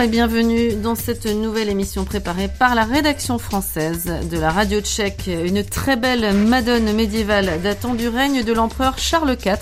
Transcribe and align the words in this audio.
Et 0.00 0.06
bienvenue 0.06 0.74
dans 0.74 0.94
cette 0.94 1.26
nouvelle 1.26 1.68
émission 1.68 2.04
préparée 2.04 2.46
par 2.46 2.76
la 2.76 2.84
rédaction 2.84 3.36
française 3.36 4.08
de 4.30 4.38
la 4.38 4.52
radio 4.52 4.80
tchèque. 4.80 5.28
Une 5.28 5.64
très 5.64 5.96
belle 5.96 6.34
Madone 6.34 6.92
médiévale 6.92 7.60
datant 7.64 7.94
du 7.94 8.06
règne 8.06 8.44
de 8.44 8.52
l'empereur 8.52 8.96
Charles 8.96 9.36
IV 9.44 9.56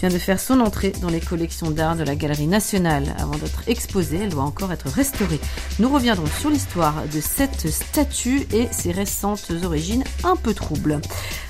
vient 0.00 0.08
de 0.08 0.16
faire 0.16 0.40
son 0.40 0.60
entrée 0.60 0.94
dans 1.02 1.10
les 1.10 1.20
collections 1.20 1.70
d'art 1.70 1.96
de 1.96 2.02
la 2.02 2.14
Galerie 2.14 2.46
nationale. 2.46 3.14
Avant 3.18 3.36
d'être 3.36 3.62
exposée, 3.66 4.20
elle 4.22 4.30
doit 4.30 4.44
encore 4.44 4.72
être 4.72 4.88
restaurée. 4.88 5.40
Nous 5.78 5.90
reviendrons 5.90 6.30
sur 6.40 6.48
l'histoire 6.48 7.02
de 7.12 7.20
cette 7.20 7.70
statue 7.70 8.46
et 8.54 8.68
ses 8.70 8.90
récentes 8.90 9.52
origines 9.64 10.04
un 10.22 10.36
peu 10.36 10.54
troubles. 10.54 11.02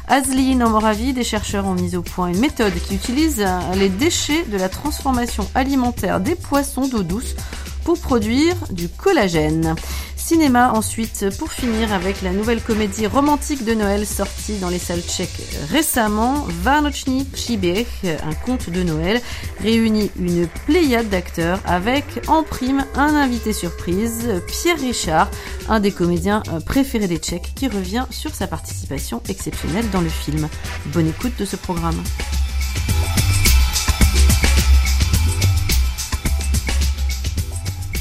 Azlin 0.08 0.60
en 0.60 0.70
Moravie, 0.70 1.12
des 1.12 1.24
chercheurs 1.24 1.66
ont 1.66 1.74
mis 1.74 1.94
au 1.94 2.02
point 2.02 2.28
une 2.28 2.40
méthode 2.40 2.74
qui 2.74 2.96
utilise 2.96 3.46
les 3.76 3.88
déchets 3.88 4.44
de 4.50 4.58
la 4.58 4.68
transformation 4.68 5.48
alimentaire 5.54 6.20
des 6.20 6.34
poissons 6.34 6.88
d'eau 6.88 7.04
douce 7.04 7.36
pour 7.84 7.98
produire 7.98 8.56
du 8.70 8.88
collagène. 8.88 9.74
Cinéma 10.16 10.72
ensuite, 10.72 11.26
pour 11.38 11.52
finir 11.52 11.92
avec 11.92 12.22
la 12.22 12.30
nouvelle 12.30 12.62
comédie 12.62 13.06
romantique 13.06 13.62
de 13.62 13.74
Noël 13.74 14.06
sortie 14.06 14.56
dans 14.56 14.70
les 14.70 14.78
salles 14.78 15.02
tchèques 15.02 15.42
récemment, 15.70 16.46
Vánoční 16.62 17.26
příběh, 17.26 17.86
un 18.04 18.34
conte 18.46 18.70
de 18.70 18.82
Noël, 18.82 19.20
réunit 19.60 20.10
une 20.18 20.48
pléiade 20.64 21.10
d'acteurs 21.10 21.60
avec 21.66 22.04
en 22.26 22.42
prime 22.42 22.86
un 22.94 23.14
invité 23.14 23.52
surprise, 23.52 24.42
Pierre 24.46 24.80
Richard, 24.80 25.30
un 25.68 25.80
des 25.80 25.92
comédiens 25.92 26.42
préférés 26.64 27.08
des 27.08 27.18
Tchèques 27.18 27.52
qui 27.54 27.68
revient 27.68 28.06
sur 28.08 28.34
sa 28.34 28.46
participation 28.46 29.22
exceptionnelle 29.28 29.90
dans 29.90 30.00
le 30.00 30.08
film. 30.08 30.48
Bonne 30.86 31.08
écoute 31.08 31.34
de 31.38 31.44
ce 31.44 31.56
programme. 31.56 32.02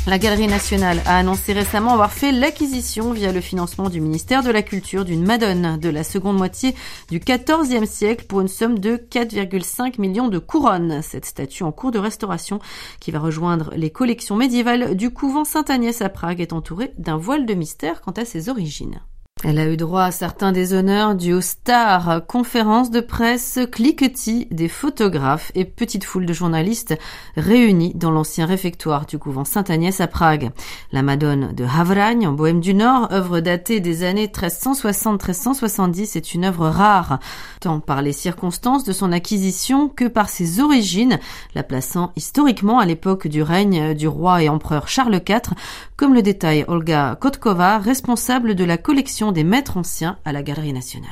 La 0.06 0.20
Galerie 0.20 0.48
nationale 0.48 1.02
a 1.06 1.16
annoncé 1.16 1.54
récemment 1.54 1.94
avoir 1.94 2.12
fait 2.12 2.34
l'acquisition 2.34 3.14
via 3.14 3.32
le 3.32 3.40
financement 3.40 3.90
du 3.90 4.02
ministère 4.02 4.44
de 4.44 4.52
la 4.52 4.62
Culture 4.62 5.06
d'une 5.06 5.26
Madone 5.26 5.80
de 5.80 5.88
la 5.88 6.04
seconde 6.04 6.38
moitié 6.38 6.76
du 7.10 7.20
XIVe 7.20 7.86
siècle 7.86 8.26
pour 8.28 8.42
une 8.42 8.50
somme 8.50 8.80
de 8.80 8.98
4,5 8.98 10.02
millions 10.02 10.28
de 10.28 10.40
couronnes. 10.40 11.02
Cette 11.02 11.26
statue 11.26 11.64
en 11.64 11.72
cours 11.72 11.92
de 11.92 12.00
restauration 12.00 12.60
qui 13.00 13.12
va 13.12 13.20
rejoindre 13.20 13.72
les 13.78 13.92
collections 13.92 14.36
médiévales 14.36 14.98
du 14.98 15.10
couvent 15.10 15.45
Sainte-Agnès 15.45 16.02
à 16.02 16.10
Prague 16.10 16.42
est 16.42 16.52
entourée 16.52 16.92
d'un 16.98 17.17
voile 17.17 17.45
de 17.45 17.54
mystère 17.54 18.02
quant 18.02 18.12
à 18.12 18.26
ses 18.26 18.50
origines. 18.50 19.00
Elle 19.45 19.59
a 19.59 19.67
eu 19.67 19.76
droit 19.76 20.03
à 20.03 20.12
certains 20.12 20.53
des 20.53 20.73
honneurs 20.73 21.16
du 21.16 21.42
Star, 21.42 22.26
conférence 22.28 22.92
de 22.92 23.02
presse, 23.02 23.59
cliquetis 23.70 24.48
des 24.52 24.70
photographes 24.70 25.52
et 25.53 25.66
petite 25.66 26.06
foule 26.06 26.26
de 26.26 26.31
journalistes 26.31 26.98
réunis 27.36 27.92
dans 27.94 28.09
l'ancien 28.09 28.45
réfectoire 28.45 29.06
du 29.06 29.20
couvent 29.20 29.44
Sainte-Agnès 29.44 30.00
à 30.00 30.08
Prague. 30.08 30.52
La 30.94 31.02
Madone 31.02 31.52
de 31.52 31.66
Havragne, 31.66 32.26
en 32.26 32.31
Bohème 32.31 32.61
du 32.61 32.73
Nord, 32.73 33.11
œuvre 33.11 33.42
datée 33.42 33.81
des 33.81 34.06
années 34.06 34.28
1360-1370, 34.28 36.17
est 36.17 36.34
une 36.34 36.45
œuvre 36.45 36.70
rare, 36.70 37.20
tant 37.59 37.81
par 37.81 38.02
les 38.02 38.14
circonstances 38.14 38.86
de 38.86 38.94
son 38.94 39.11
acquisition 39.11 39.89
que 39.89 40.06
par 40.06 40.30
ses 40.30 40.61
origines, 40.61 41.20
la 41.54 41.64
plaçant 41.64 42.14
historiquement 42.16 42.80
à 42.80 42.86
l'époque 42.86 43.28
du 43.28 43.42
règne 43.42 43.94
du 43.94 44.08
roi 44.08 44.42
et 44.42 44.48
empereur 44.48 44.88
Charles 44.88 45.22
IV, 45.28 45.54
comme 45.98 46.14
le 46.14 46.22
détaille 46.22 46.64
Olga 46.70 47.17
Kotkova, 47.20 47.78
responsable 47.80 48.56
de 48.56 48.64
la 48.64 48.78
collection 48.78 49.23
des 49.32 49.44
maîtres 49.44 49.78
anciens 49.78 50.18
à 50.26 50.32
la 50.32 50.44
Galerie 50.44 50.74
nationale. 50.74 51.10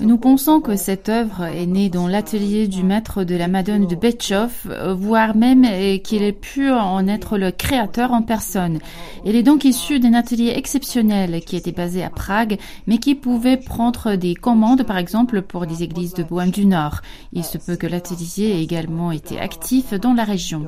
Nous 0.00 0.18
pensons 0.18 0.60
que 0.60 0.76
cette 0.76 1.08
œuvre 1.08 1.42
est 1.44 1.66
née 1.66 1.88
dans 1.88 2.08
l'atelier 2.08 2.68
du 2.68 2.82
maître 2.82 3.24
de 3.24 3.34
la 3.34 3.48
Madone 3.48 3.86
de 3.86 3.94
Betchov, 3.94 4.68
voire 4.96 5.36
même 5.36 5.64
qu'il 6.02 6.22
ait 6.22 6.32
pu 6.32 6.70
en 6.70 7.06
être 7.08 7.38
le 7.38 7.50
créateur 7.50 8.12
en 8.12 8.22
personne. 8.22 8.78
Elle 9.24 9.36
est 9.36 9.42
donc 9.42 9.64
issue 9.64 10.00
d'un 10.00 10.14
atelier 10.14 10.52
exceptionnel 10.56 11.40
qui 11.44 11.56
était 11.56 11.72
basé 11.72 12.04
à 12.04 12.10
Prague, 12.10 12.58
mais 12.86 12.98
qui 12.98 13.14
pouvait 13.14 13.56
prendre 13.56 14.14
des 14.16 14.34
commandes, 14.34 14.84
par 14.84 14.98
exemple, 14.98 15.42
pour 15.42 15.66
des 15.66 15.82
églises 15.82 16.14
de 16.14 16.22
Bohème 16.22 16.50
du 16.50 16.66
Nord. 16.66 17.00
Il 17.32 17.44
se 17.44 17.58
peut 17.58 17.76
que 17.76 17.86
l'atelier 17.86 18.50
ait 18.50 18.62
également 18.62 19.12
été 19.12 19.38
actif 19.38 19.94
dans 19.94 20.14
la 20.14 20.24
région. 20.24 20.66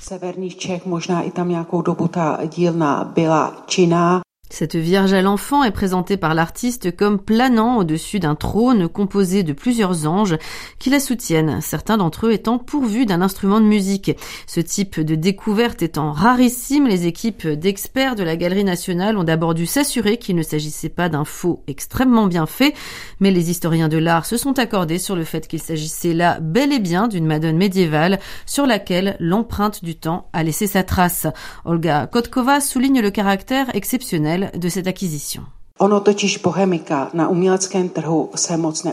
Severních 0.00 0.56
Čech, 0.56 0.86
možná 0.86 1.22
i 1.22 1.30
tam 1.30 1.48
nějakou 1.48 1.82
dobu 1.82 2.08
ta 2.08 2.38
dílna 2.44 3.04
byla 3.04 3.64
činná. 3.66 4.20
Cette 4.52 4.74
Vierge 4.74 5.12
à 5.12 5.22
l'enfant 5.22 5.62
est 5.62 5.70
présentée 5.70 6.16
par 6.16 6.34
l'artiste 6.34 6.94
comme 6.94 7.20
planant 7.20 7.78
au-dessus 7.78 8.18
d'un 8.18 8.34
trône 8.34 8.88
composé 8.88 9.44
de 9.44 9.52
plusieurs 9.52 10.08
anges 10.08 10.36
qui 10.80 10.90
la 10.90 10.98
soutiennent, 10.98 11.60
certains 11.60 11.96
d'entre 11.96 12.26
eux 12.26 12.32
étant 12.32 12.58
pourvus 12.58 13.06
d'un 13.06 13.22
instrument 13.22 13.60
de 13.60 13.66
musique. 13.66 14.10
Ce 14.48 14.58
type 14.58 14.98
de 14.98 15.14
découverte 15.14 15.82
étant 15.82 16.10
rarissime, 16.10 16.88
les 16.88 17.06
équipes 17.06 17.46
d'experts 17.46 18.16
de 18.16 18.24
la 18.24 18.36
Galerie 18.36 18.64
nationale 18.64 19.16
ont 19.16 19.24
d'abord 19.24 19.54
dû 19.54 19.66
s'assurer 19.66 20.18
qu'il 20.18 20.34
ne 20.34 20.42
s'agissait 20.42 20.88
pas 20.88 21.08
d'un 21.08 21.24
faux 21.24 21.62
extrêmement 21.68 22.26
bien 22.26 22.46
fait, 22.46 22.74
mais 23.20 23.30
les 23.30 23.50
historiens 23.50 23.88
de 23.88 23.98
l'art 23.98 24.26
se 24.26 24.36
sont 24.36 24.58
accordés 24.58 24.98
sur 24.98 25.14
le 25.14 25.24
fait 25.24 25.46
qu'il 25.46 25.62
s'agissait 25.62 26.12
là 26.12 26.38
bel 26.40 26.72
et 26.72 26.80
bien 26.80 27.06
d'une 27.06 27.26
Madone 27.26 27.56
médiévale 27.56 28.18
sur 28.46 28.66
laquelle 28.66 29.16
l'empreinte 29.20 29.84
du 29.84 29.94
temps 29.94 30.28
a 30.32 30.42
laissé 30.42 30.66
sa 30.66 30.82
trace. 30.82 31.28
Olga 31.64 32.08
Kotkova 32.08 32.60
souligne 32.60 33.00
le 33.00 33.12
caractère 33.12 33.74
exceptionnel 33.76 34.39
de 34.56 34.70
cette 34.70 34.88
acquisition. 34.90 35.44
Ono 35.78 36.00
totiž 36.00 36.38
bohemika 36.38 37.10
na 37.14 37.28
uměleckém 37.28 37.88
trhu 37.88 38.30
se 38.34 38.56
moc. 38.56 38.86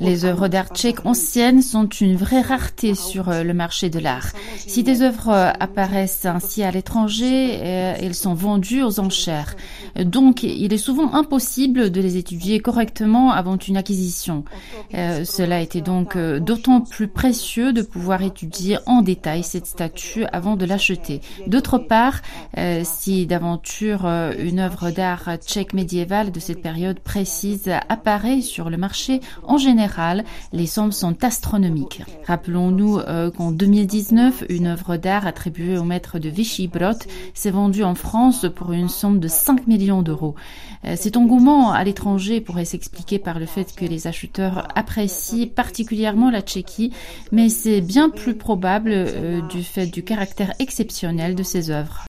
Les 0.00 0.24
œuvres 0.24 0.48
d'art 0.48 0.68
tchèques 0.74 1.04
anciennes 1.06 1.62
sont 1.62 1.88
une 1.88 2.16
vraie 2.16 2.40
rareté 2.40 2.94
sur 2.94 3.28
euh, 3.28 3.42
le 3.42 3.54
marché 3.54 3.90
de 3.90 3.98
l'art. 3.98 4.28
Si 4.66 4.82
des 4.82 5.02
œuvres 5.02 5.30
euh, 5.30 5.50
apparaissent 5.58 6.26
ainsi 6.26 6.62
à 6.62 6.70
l'étranger, 6.70 7.58
euh, 7.60 7.94
elles 7.98 8.14
sont 8.14 8.34
vendues 8.34 8.82
aux 8.82 9.00
enchères. 9.00 9.56
Donc, 9.98 10.42
il 10.42 10.72
est 10.72 10.78
souvent 10.78 11.14
impossible 11.14 11.90
de 11.90 12.00
les 12.00 12.16
étudier 12.16 12.60
correctement 12.60 13.32
avant 13.32 13.56
une 13.56 13.76
acquisition. 13.76 14.44
cela 14.92 15.62
était 15.62 15.80
donc 15.80 16.18
d'autant 16.18 16.82
plus 16.82 17.08
précieux 17.08 17.72
de 17.72 17.80
pouvoir 17.80 18.22
étudier 18.22 18.78
en 18.84 19.00
détail 19.00 19.42
cette 19.42 19.66
statue 19.66 20.26
avant 20.32 20.56
de 20.56 20.66
l'acheter. 20.66 21.22
D'autre 21.46 21.78
part, 21.78 22.20
si 22.82 23.26
d'aventure 23.26 24.04
une 24.04 24.58
œuvre 24.58 24.90
d'art 24.90 25.36
tchèque 25.46 25.72
médiévale 25.72 26.30
de 26.30 26.40
cette 26.40 26.60
période 26.60 27.00
précise 27.00 27.70
apparaît 27.88 28.42
sur 28.42 28.68
le 28.68 28.76
marché, 28.76 29.20
les 30.52 30.66
sommes 30.66 30.92
sont 30.92 31.24
astronomiques. 31.24 32.02
Rappelons-nous 32.26 32.98
euh, 32.98 33.30
qu'en 33.30 33.52
2019, 33.52 34.44
une 34.48 34.66
œuvre 34.66 34.96
d'art 34.96 35.26
attribuée 35.26 35.78
au 35.78 35.84
maître 35.84 36.18
de 36.18 36.28
Vichy-Brot 36.28 37.06
s'est 37.34 37.50
vendue 37.50 37.84
en 37.84 37.94
France 37.94 38.46
pour 38.54 38.72
une 38.72 38.88
somme 38.88 39.20
de 39.20 39.28
5 39.28 39.66
millions 39.66 40.02
d'euros. 40.02 40.34
Euh, 40.84 40.94
cet 40.96 41.16
engouement 41.16 41.72
à 41.72 41.84
l'étranger 41.84 42.40
pourrait 42.40 42.64
s'expliquer 42.64 43.18
par 43.18 43.38
le 43.38 43.46
fait 43.46 43.74
que 43.74 43.84
les 43.84 44.06
acheteurs 44.06 44.68
apprécient 44.74 45.48
particulièrement 45.48 46.30
la 46.30 46.40
Tchéquie, 46.40 46.92
mais 47.32 47.48
c'est 47.48 47.80
bien 47.80 48.10
plus 48.10 48.34
probable 48.34 48.90
euh, 48.92 49.40
du 49.42 49.62
fait 49.62 49.86
du 49.86 50.02
caractère 50.02 50.52
exceptionnel 50.58 51.34
de 51.34 51.42
ces 51.42 51.70
œuvres. 51.70 52.06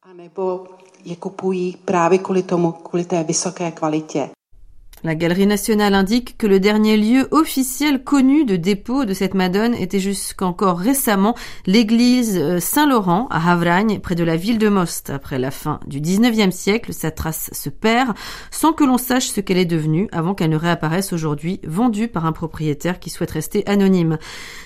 La 5.04 5.14
Galerie 5.14 5.46
nationale 5.46 5.94
indique 5.94 6.38
que 6.40 6.48
le 6.48 6.60
dernier 6.60 6.98
lieu 6.98 7.28
officiel 7.30 8.04
connu 8.04 8.46
de 8.46 8.56
dépôt 8.56 9.06
de 9.06 9.14
cette 9.14 9.36
Madone 9.36 9.76
était 9.76 10.00
jusqu'encore 10.00 10.80
récemment 10.80 11.36
l'église 11.68 12.36
euh, 12.36 12.60
Saint-Laurent 12.60 13.28
à 13.30 13.52
Havragne, 13.52 14.00
près 14.00 14.16
de 14.16 14.24
la 14.24 14.36
ville 14.36 14.58
de 14.58 14.70
Most. 14.70 15.12
Après 15.12 15.38
la 15.38 15.52
fin 15.52 15.80
du 15.86 16.02
19e 16.02 16.50
siècle, 16.50 16.94
sa 16.94 17.12
trace 17.12 17.52
se 17.54 17.70
perd 17.70 18.16
sans 18.50 18.74
que 18.74 18.84
l'on 18.84 18.98
sache 18.98 19.28
ce 19.28 19.40
qu'elle 19.40 19.60
est 19.60 19.66
devenue 19.66 20.10
avant 20.12 20.34
qu'elle 20.34 20.50
ne 20.50 20.58
réapparaisse 20.58 21.14
aujourd'hui, 21.14 21.62
vendue 21.64 22.08
par 22.08 22.26
un 22.26 22.32
propriétaire 22.32 23.00
qui 23.00 23.12
souhaite 23.12 23.32
rester 23.32 23.68
anonyme. 23.68 24.18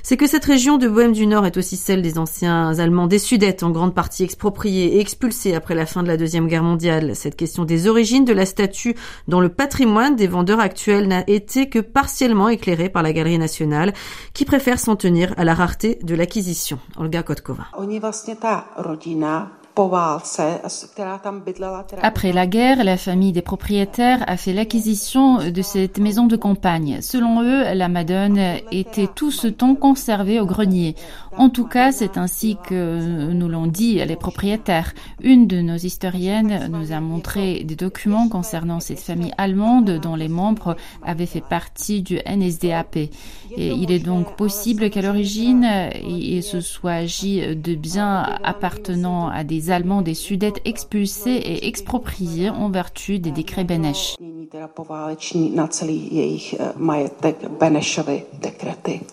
C'est 0.02 0.18
que 0.18 0.28
cette 0.28 0.46
région 0.46 0.78
de 0.78 0.88
Bohême 0.88 1.12
du 1.12 1.28
Nord 1.28 1.46
est 1.46 1.58
aussi 1.58 1.76
celle 1.76 2.02
des 2.02 2.18
anciens 2.18 2.80
Allemands 2.80 3.08
des 3.08 3.20
Sudètes, 3.20 3.64
en 3.64 3.70
grande 3.70 3.94
partie 3.94 4.24
expropriés 4.24 4.96
et 4.96 5.02
expulsés 5.02 5.56
après 5.56 5.76
la 5.76 5.86
fin 5.86 6.04
de 6.04 6.08
la 6.08 6.16
Deuxième 6.16 6.48
Guerre 6.48 6.64
mondiale. 6.64 7.18
Cette 7.18 7.36
question 7.36 7.66
des 7.66 7.90
origines 7.90 8.24
de 8.24 8.34
la 8.34 8.46
statue 8.46 8.96
dans 9.28 9.42
le 9.42 9.50
patrimoine 9.50 10.16
des 10.22 10.28
vendeurs 10.28 10.60
actuels 10.60 11.08
n'a 11.08 11.24
été 11.28 11.68
que 11.68 11.80
partiellement 11.80 12.48
éclairé 12.48 12.90
par 12.90 13.02
la 13.02 13.12
Galerie 13.12 13.40
nationale, 13.40 13.92
qui 14.36 14.46
préfère 14.46 14.78
s'en 14.78 14.96
tenir 14.96 15.34
à 15.36 15.44
la 15.44 15.56
rareté 15.56 15.98
de 16.04 16.14
l'acquisition. 16.14 16.78
Olga 16.96 17.24
Kotkova. 17.24 17.66
Après 22.04 22.34
la 22.34 22.46
guerre, 22.46 22.84
la 22.84 22.98
famille 22.98 23.32
des 23.32 23.42
propriétaires 23.42 24.24
a 24.28 24.38
fait 24.38 24.54
l'acquisition 24.54 25.50
de 25.50 25.62
cette 25.62 25.98
maison 25.98 26.28
de 26.28 26.36
campagne. 26.36 27.00
Selon 27.02 27.42
eux, 27.42 27.74
la 27.74 27.88
Madone 27.88 28.40
était 28.72 29.08
tout 29.08 29.32
ce 29.32 29.48
temps 29.48 29.76
conservée 29.76 30.40
au 30.40 30.46
grenier. 30.46 30.96
En 31.38 31.50
tout 31.50 31.66
cas, 31.66 31.92
c'est 31.92 32.18
ainsi 32.18 32.58
que 32.68 33.32
nous 33.32 33.48
l'ont 33.48 33.68
dit 33.68 34.04
les 34.06 34.16
propriétaires. 34.16 34.94
Une 35.22 35.48
de 35.48 35.62
nos 35.62 35.78
historiennes 35.78 36.70
nous 36.70 36.92
a 36.92 37.00
montré 37.00 37.64
des 37.64 37.76
documents 37.76 38.28
concernant 38.28 38.80
cette 38.80 39.00
famille 39.00 39.34
allemande 39.38 40.00
dont 40.00 40.16
les 40.16 40.28
membres 40.28 40.76
avaient 41.04 41.26
fait 41.26 41.44
partie 41.44 42.02
du 42.02 42.20
NSDAP. 42.26 42.98
Il 43.58 43.92
est 43.92 44.00
donc 44.00 44.36
possible 44.36 44.90
qu'à 44.90 45.02
l'origine, 45.02 45.68
il 46.06 46.44
se 46.44 46.62
soit 46.62 46.92
agi 46.92 47.56
de 47.56 47.76
biens 47.76 48.24
appartenant 48.44 49.30
à 49.30 49.44
des 49.44 49.72
Allemands 49.72 50.02
des 50.02 50.14
Sudètes 50.14 50.62
expulsés 50.66 51.32
et 51.32 51.68
expropriés 51.68 52.50
en 52.50 52.70
vertu 52.70 53.20
des 53.20 53.32
décrets 53.32 53.64
Beneš. 53.64 54.16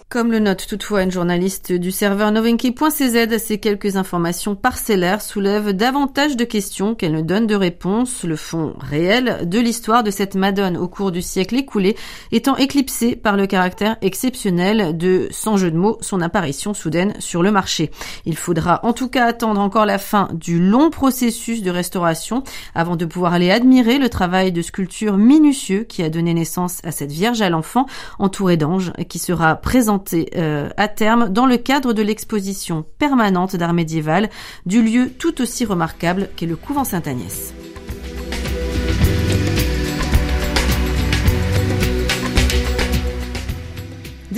Comme 0.08 0.32
le 0.32 0.38
note 0.40 0.66
toutefois 0.66 1.02
une 1.02 1.10
journaliste 1.10 1.72
du 1.72 1.90
serveur 2.08 2.32
novenki.cz, 2.32 3.36
ces 3.36 3.58
quelques 3.58 3.96
informations 3.96 4.54
parcellaires 4.54 5.20
soulèvent 5.20 5.74
davantage 5.74 6.38
de 6.38 6.44
questions 6.44 6.94
qu'elles 6.94 7.12
ne 7.12 7.20
donnent 7.20 7.46
de 7.46 7.54
réponses, 7.54 8.24
le 8.24 8.36
fond 8.36 8.72
réel 8.80 9.46
de 9.46 9.58
l'histoire 9.58 10.02
de 10.02 10.10
cette 10.10 10.34
Madone 10.34 10.78
au 10.78 10.88
cours 10.88 11.12
du 11.12 11.20
siècle 11.20 11.56
écoulé 11.56 11.96
étant 12.32 12.56
éclipsé 12.56 13.14
par 13.14 13.36
le 13.36 13.46
caractère 13.46 13.98
exceptionnel 14.00 14.96
de, 14.96 15.28
sans 15.30 15.58
jeu 15.58 15.70
de 15.70 15.76
mots, 15.76 15.98
son 16.00 16.22
apparition 16.22 16.72
soudaine 16.72 17.12
sur 17.18 17.42
le 17.42 17.50
marché. 17.50 17.90
Il 18.24 18.38
faudra 18.38 18.80
en 18.86 18.94
tout 18.94 19.10
cas 19.10 19.26
attendre 19.26 19.60
encore 19.60 19.84
la 19.84 19.98
fin 19.98 20.30
du 20.32 20.58
long 20.58 20.88
processus 20.88 21.60
de 21.60 21.70
restauration 21.70 22.42
avant 22.74 22.96
de 22.96 23.04
pouvoir 23.04 23.34
aller 23.34 23.50
admirer 23.50 23.98
le 23.98 24.08
travail 24.08 24.50
de 24.50 24.62
sculpture 24.62 25.18
minutieux 25.18 25.84
qui 25.84 26.02
a 26.02 26.08
donné 26.08 26.32
naissance 26.32 26.78
à 26.84 26.90
cette 26.90 27.12
Vierge 27.12 27.42
à 27.42 27.50
l'enfant 27.50 27.84
entourée 28.18 28.56
d'anges 28.56 28.94
qui 29.10 29.18
sera 29.18 29.56
présentée 29.56 30.30
euh, 30.36 30.70
à 30.78 30.88
terme 30.88 31.28
dans 31.28 31.44
le 31.44 31.58
cadre 31.58 31.92
de 31.97 31.97
l'exposition 32.02 32.84
permanente 32.98 33.56
d'art 33.56 33.74
médiéval 33.74 34.30
du 34.66 34.82
lieu 34.82 35.10
tout 35.10 35.40
aussi 35.40 35.64
remarquable 35.64 36.28
qu'est 36.36 36.46
le 36.46 36.56
couvent 36.56 36.84
Sainte-Agnès. 36.84 37.54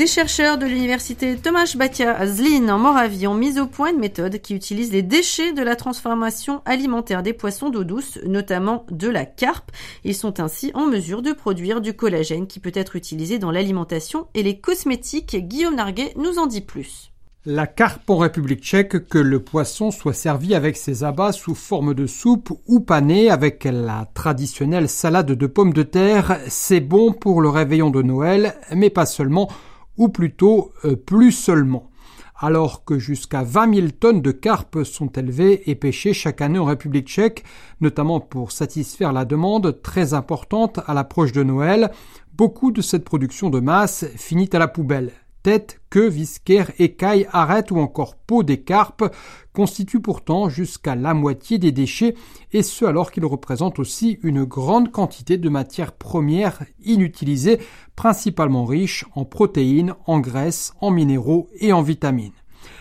Des 0.00 0.06
chercheurs 0.06 0.56
de 0.56 0.64
l'université 0.64 1.36
Tomasz 1.36 1.76
Batia 1.76 2.16
à 2.16 2.26
Zlin 2.26 2.70
en 2.70 2.78
Moravie 2.78 3.26
ont 3.26 3.34
mis 3.34 3.60
au 3.60 3.66
point 3.66 3.90
une 3.90 3.98
méthode 3.98 4.38
qui 4.38 4.54
utilise 4.54 4.92
les 4.92 5.02
déchets 5.02 5.52
de 5.52 5.62
la 5.62 5.76
transformation 5.76 6.62
alimentaire 6.64 7.22
des 7.22 7.34
poissons 7.34 7.68
d'eau 7.68 7.84
douce, 7.84 8.18
notamment 8.24 8.86
de 8.90 9.08
la 9.08 9.26
carpe. 9.26 9.70
Ils 10.04 10.14
sont 10.14 10.40
ainsi 10.40 10.70
en 10.72 10.86
mesure 10.86 11.20
de 11.20 11.32
produire 11.32 11.82
du 11.82 11.92
collagène 11.92 12.46
qui 12.46 12.60
peut 12.60 12.72
être 12.72 12.96
utilisé 12.96 13.38
dans 13.38 13.50
l'alimentation 13.50 14.26
et 14.32 14.42
les 14.42 14.58
cosmétiques. 14.58 15.36
Guillaume 15.36 15.74
Narguet 15.74 16.14
nous 16.16 16.38
en 16.38 16.46
dit 16.46 16.62
plus. 16.62 17.09
La 17.46 17.66
carpe 17.66 18.10
en 18.10 18.18
République 18.18 18.62
tchèque, 18.62 19.08
que 19.08 19.16
le 19.16 19.42
poisson 19.42 19.90
soit 19.90 20.12
servi 20.12 20.54
avec 20.54 20.76
ses 20.76 21.04
abats 21.04 21.32
sous 21.32 21.54
forme 21.54 21.94
de 21.94 22.06
soupe 22.06 22.52
ou 22.66 22.80
pané 22.80 23.30
avec 23.30 23.64
la 23.64 24.10
traditionnelle 24.12 24.90
salade 24.90 25.32
de 25.32 25.46
pommes 25.46 25.72
de 25.72 25.82
terre, 25.82 26.38
c'est 26.48 26.80
bon 26.80 27.14
pour 27.14 27.40
le 27.40 27.48
réveillon 27.48 27.88
de 27.88 28.02
Noël, 28.02 28.56
mais 28.76 28.90
pas 28.90 29.06
seulement 29.06 29.48
ou 29.96 30.10
plutôt 30.10 30.72
euh, 30.84 30.96
plus 30.96 31.32
seulement, 31.32 31.88
alors 32.36 32.84
que 32.84 32.98
jusqu'à 32.98 33.42
20 33.42 33.74
000 33.74 33.88
tonnes 33.98 34.20
de 34.20 34.32
carpes 34.32 34.84
sont 34.84 35.08
élevées 35.08 35.62
et 35.70 35.76
pêchées 35.76 36.12
chaque 36.12 36.42
année 36.42 36.58
en 36.58 36.66
République 36.66 37.08
tchèque, 37.08 37.44
notamment 37.80 38.20
pour 38.20 38.52
satisfaire 38.52 39.14
la 39.14 39.24
demande 39.24 39.80
très 39.80 40.12
importante 40.12 40.80
à 40.86 40.92
l'approche 40.92 41.32
de 41.32 41.42
Noël, 41.42 41.90
beaucoup 42.34 42.70
de 42.70 42.82
cette 42.82 43.06
production 43.06 43.48
de 43.48 43.60
masse 43.60 44.04
finit 44.16 44.50
à 44.52 44.58
la 44.58 44.68
poubelle. 44.68 45.12
Tête, 45.42 45.80
queue, 45.88 46.08
viscère, 46.08 46.70
écailles, 46.78 47.26
arêtes 47.32 47.70
ou 47.70 47.78
encore 47.78 48.16
peau 48.16 48.42
des 48.42 48.60
carpes 48.60 49.10
constituent 49.54 50.02
pourtant 50.02 50.50
jusqu'à 50.50 50.94
la 50.94 51.14
moitié 51.14 51.56
des 51.58 51.72
déchets, 51.72 52.14
et 52.52 52.62
ce 52.62 52.84
alors 52.84 53.10
qu'ils 53.10 53.24
représentent 53.24 53.78
aussi 53.78 54.18
une 54.22 54.44
grande 54.44 54.92
quantité 54.92 55.38
de 55.38 55.48
matières 55.48 55.92
premières 55.92 56.62
inutilisées, 56.84 57.58
principalement 57.96 58.66
riches 58.66 59.06
en 59.14 59.24
protéines, 59.24 59.94
en 60.06 60.20
graisses, 60.20 60.74
en 60.82 60.90
minéraux 60.90 61.48
et 61.58 61.72
en 61.72 61.80
vitamines. 61.80 62.32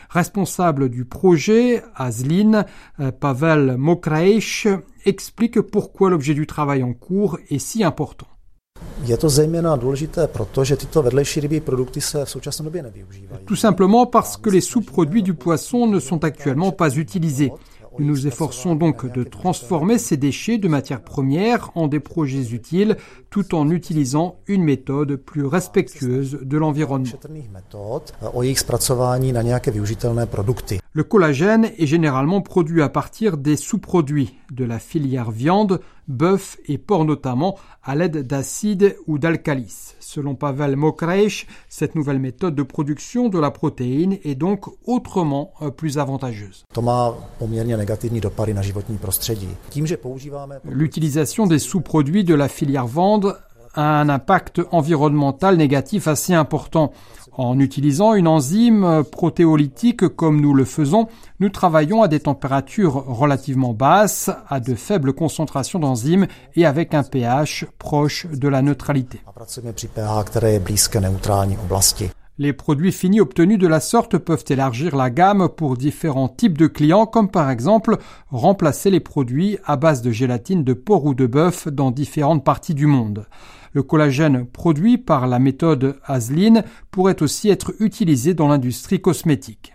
Responsable 0.09 0.89
du 0.89 1.05
projet, 1.05 1.81
Azlin, 1.95 2.65
euh, 2.99 3.11
Pavel 3.11 3.77
Mokraesh, 3.77 4.67
explique 5.05 5.61
pourquoi 5.61 6.09
l'objet 6.09 6.33
du 6.33 6.45
travail 6.45 6.83
en 6.83 6.93
cours 6.93 7.39
est 7.49 7.59
si 7.59 7.85
important. 7.85 8.27
Tout 13.45 13.55
simplement 13.55 14.05
parce 14.05 14.37
que 14.37 14.49
les 14.49 14.61
sous-produits 14.61 15.23
du 15.23 15.33
poisson 15.33 15.87
ne 15.87 15.99
sont 15.99 16.23
actuellement 16.23 16.71
pas 16.71 16.95
utilisés. 16.95 17.51
Nous 17.97 18.05
nous 18.05 18.27
efforçons 18.27 18.75
donc 18.75 19.11
de 19.11 19.23
transformer 19.23 19.97
ces 19.97 20.15
déchets 20.15 20.57
de 20.57 20.67
matières 20.67 21.01
premières 21.01 21.71
en 21.75 21.87
des 21.87 21.99
projets 21.99 22.53
utiles 22.53 22.97
tout 23.29 23.55
en 23.55 23.69
utilisant 23.69 24.37
une 24.47 24.63
méthode 24.63 25.15
plus 25.15 25.45
respectueuse 25.45 26.39
de 26.41 26.57
l'environnement. 26.57 27.11
Le 30.93 31.03
collagène 31.03 31.71
est 31.77 31.87
généralement 31.87 32.41
produit 32.41 32.81
à 32.81 32.89
partir 32.89 33.37
des 33.37 33.57
sous-produits 33.57 34.35
de 34.51 34.65
la 34.65 34.79
filière 34.79 35.31
viande, 35.31 35.81
bœuf 36.09 36.57
et 36.67 36.77
porc 36.77 37.05
notamment, 37.05 37.57
à 37.83 37.95
l'aide 37.95 38.27
d'acide 38.27 38.97
ou 39.07 39.17
d'alcalis. 39.17 39.95
Selon 39.99 40.35
Pavel 40.35 40.75
Mokreish, 40.75 41.47
cette 41.69 41.95
nouvelle 41.95 42.19
méthode 42.19 42.55
de 42.55 42.63
production 42.63 43.29
de 43.29 43.39
la 43.39 43.51
protéine 43.51 44.17
est 44.23 44.35
donc 44.35 44.65
autrement 44.85 45.53
euh, 45.61 45.69
plus 45.69 45.97
avantageuse. 45.97 46.65
L'utilisation 50.65 51.47
des 51.47 51.59
sous-produits 51.59 52.23
de 52.23 52.33
la 52.33 52.47
filière 52.47 52.87
viande 52.87 53.37
un 53.75 54.09
impact 54.09 54.61
environnemental 54.71 55.55
négatif 55.55 56.07
assez 56.07 56.33
important. 56.33 56.91
En 57.33 57.57
utilisant 57.57 58.15
une 58.15 58.27
enzyme 58.27 59.03
protéolytique 59.09 60.07
comme 60.09 60.41
nous 60.41 60.53
le 60.53 60.65
faisons, 60.65 61.07
nous 61.39 61.49
travaillons 61.49 62.01
à 62.01 62.09
des 62.09 62.19
températures 62.19 63.05
relativement 63.05 63.73
basses, 63.73 64.29
à 64.49 64.59
de 64.59 64.75
faibles 64.75 65.13
concentrations 65.13 65.79
d'enzymes 65.79 66.27
et 66.55 66.65
avec 66.65 66.93
un 66.93 67.03
pH 67.03 67.65
proche 67.77 68.27
de 68.27 68.47
la 68.49 68.61
neutralité. 68.61 69.21
Les 72.41 72.53
produits 72.53 72.93
finis 72.93 73.19
obtenus 73.19 73.59
de 73.59 73.67
la 73.67 73.81
sorte 73.81 74.17
peuvent 74.17 74.45
élargir 74.47 74.95
la 74.95 75.09
gamme 75.09 75.49
pour 75.49 75.75
différents 75.75 76.29
types 76.29 76.57
de 76.57 76.67
clients, 76.67 77.05
comme 77.05 77.29
par 77.29 77.49
exemple 77.49 77.97
remplacer 78.29 78.89
les 78.89 79.01
produits 79.01 79.57
à 79.65 79.75
base 79.75 80.01
de 80.01 80.11
gélatine 80.11 80.63
de 80.63 80.71
porc 80.71 81.03
ou 81.03 81.13
de 81.13 81.27
bœuf 81.27 81.67
dans 81.67 81.91
différentes 81.91 82.45
parties 82.45 82.75
du 82.75 82.85
monde. 82.85 83.25
Le 83.73 83.83
collagène 83.83 84.45
produit 84.45 84.97
par 84.97 85.27
la 85.27 85.37
méthode 85.37 85.97
Aslin 86.05 86.63
pourrait 86.91 87.21
aussi 87.21 87.49
être 87.49 87.73
utilisé 87.81 88.33
dans 88.33 88.47
l'industrie 88.47 89.01
cosmétique. 89.01 89.73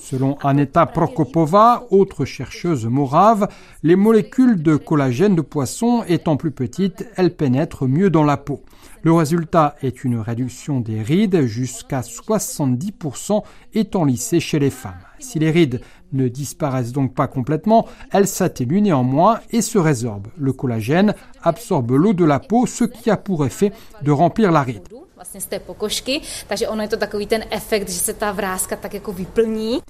Selon 0.00 0.38
Aneta 0.42 0.86
Prokopova, 0.86 1.86
autre 1.90 2.24
chercheuse 2.24 2.86
morave, 2.86 3.48
les 3.82 3.96
molécules 3.96 4.62
de 4.62 4.76
collagène 4.76 5.34
de 5.34 5.40
poisson 5.40 6.04
étant 6.06 6.36
plus 6.36 6.52
petites, 6.52 7.08
elles 7.16 7.34
pénètrent 7.34 7.88
mieux 7.88 8.10
dans 8.10 8.22
la 8.22 8.36
peau. 8.36 8.62
Le 9.02 9.12
résultat 9.12 9.76
est 9.82 10.04
une 10.04 10.18
réduction 10.18 10.80
des 10.80 11.02
rides 11.02 11.46
jusqu'à 11.46 12.00
70% 12.00 13.42
étant 13.74 14.04
lissées 14.04 14.40
chez 14.40 14.58
les 14.58 14.70
femmes. 14.70 14.94
Si 15.18 15.38
les 15.38 15.50
rides 15.50 15.80
ne 16.12 16.28
disparaissent 16.28 16.92
donc 16.92 17.14
pas 17.14 17.26
complètement, 17.26 17.86
elles 18.12 18.28
s'atténuent 18.28 18.82
néanmoins 18.82 19.40
et 19.50 19.62
se 19.62 19.78
résorbent. 19.78 20.28
Le 20.36 20.52
collagène 20.52 21.14
absorbe 21.42 21.92
l'eau 21.92 22.14
de 22.14 22.24
la 22.24 22.40
peau, 22.40 22.66
ce 22.66 22.84
qui 22.84 23.10
a 23.10 23.16
pour 23.16 23.46
effet 23.46 23.72
de 24.02 24.10
remplir 24.10 24.52
la 24.52 24.62
ride. 24.62 24.88
vlastně 25.26 25.40
z 25.40 25.46
té 25.46 25.58
pokožky, 25.58 26.20
takže 26.46 26.68
ono 26.68 26.82
je 26.82 26.88
to 26.88 26.96
takový 26.96 27.26
ten 27.26 27.44
efekt, 27.50 27.88
že 27.88 27.98
se 27.98 28.12
ta 28.12 28.32
vrázka 28.32 28.76
tak 28.76 28.94
jako 28.94 29.12
vyplní. 29.12 29.82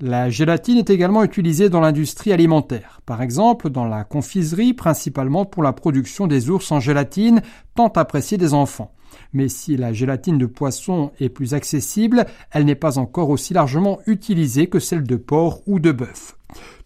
La 0.00 0.28
gélatine 0.28 0.78
est 0.78 0.90
également 0.90 1.22
utilisée 1.22 1.68
dans 1.68 1.78
l'industrie 1.78 2.32
alimentaire, 2.32 3.00
par 3.06 3.22
exemple 3.22 3.70
dans 3.70 3.84
la 3.84 4.02
confiserie, 4.02 4.74
principalement 4.74 5.44
pour 5.44 5.62
la 5.62 5.72
production 5.72 6.26
des 6.26 6.50
ours 6.50 6.72
en 6.72 6.80
gélatine, 6.80 7.42
tant 7.76 7.92
appréciés 7.94 8.36
des 8.36 8.54
enfants. 8.54 8.92
Mais 9.32 9.48
si 9.48 9.76
la 9.76 9.92
gélatine 9.92 10.36
de 10.36 10.46
poisson 10.46 11.12
est 11.20 11.28
plus 11.28 11.54
accessible, 11.54 12.26
elle 12.50 12.64
n'est 12.64 12.74
pas 12.74 12.98
encore 12.98 13.30
aussi 13.30 13.54
largement 13.54 14.00
utilisée 14.06 14.66
que 14.66 14.80
celle 14.80 15.04
de 15.04 15.14
porc 15.14 15.62
ou 15.66 15.78
de 15.78 15.92
bœuf. 15.92 16.36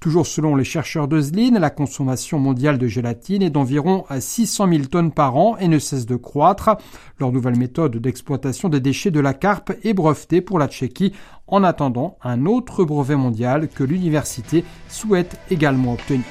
Toujours 0.01 0.27
selon 0.27 0.55
les 0.55 0.65
chercheurs 0.65 1.09
de 1.09 1.59
la 1.59 1.71
consommation 1.71 2.39
mondiale 2.39 2.79
de 2.79 2.87
gélatine 2.87 3.43
est 3.43 3.51
d'environ 3.51 4.05
600 4.19 4.69
000 4.71 4.85
tonnes 4.85 5.13
par 5.13 5.37
an 5.37 5.57
et 5.59 5.69
ne 5.69 5.79
cesse 5.79 6.07
de 6.07 6.17
croître. 6.17 6.77
Leur 7.19 7.33
nouvelle 7.33 7.59
méthode 7.59 7.97
d'exploitation 7.97 8.69
des 8.69 8.81
déchets 8.81 9.11
de 9.11 9.21
la 9.21 9.35
carpe 9.35 9.73
est 9.83 9.95
brevetée 9.95 10.41
pour 10.41 10.59
la 10.59 10.69
Tchéquie 10.69 11.13
en 11.49 11.65
attendant 11.65 12.17
un 12.23 12.47
autre 12.47 12.85
brevet 12.85 13.17
mondial 13.17 13.69
que 13.69 13.85
l'université 13.85 14.65
souhaite 14.89 15.39
également 15.51 15.95
obtenir. 15.95 16.25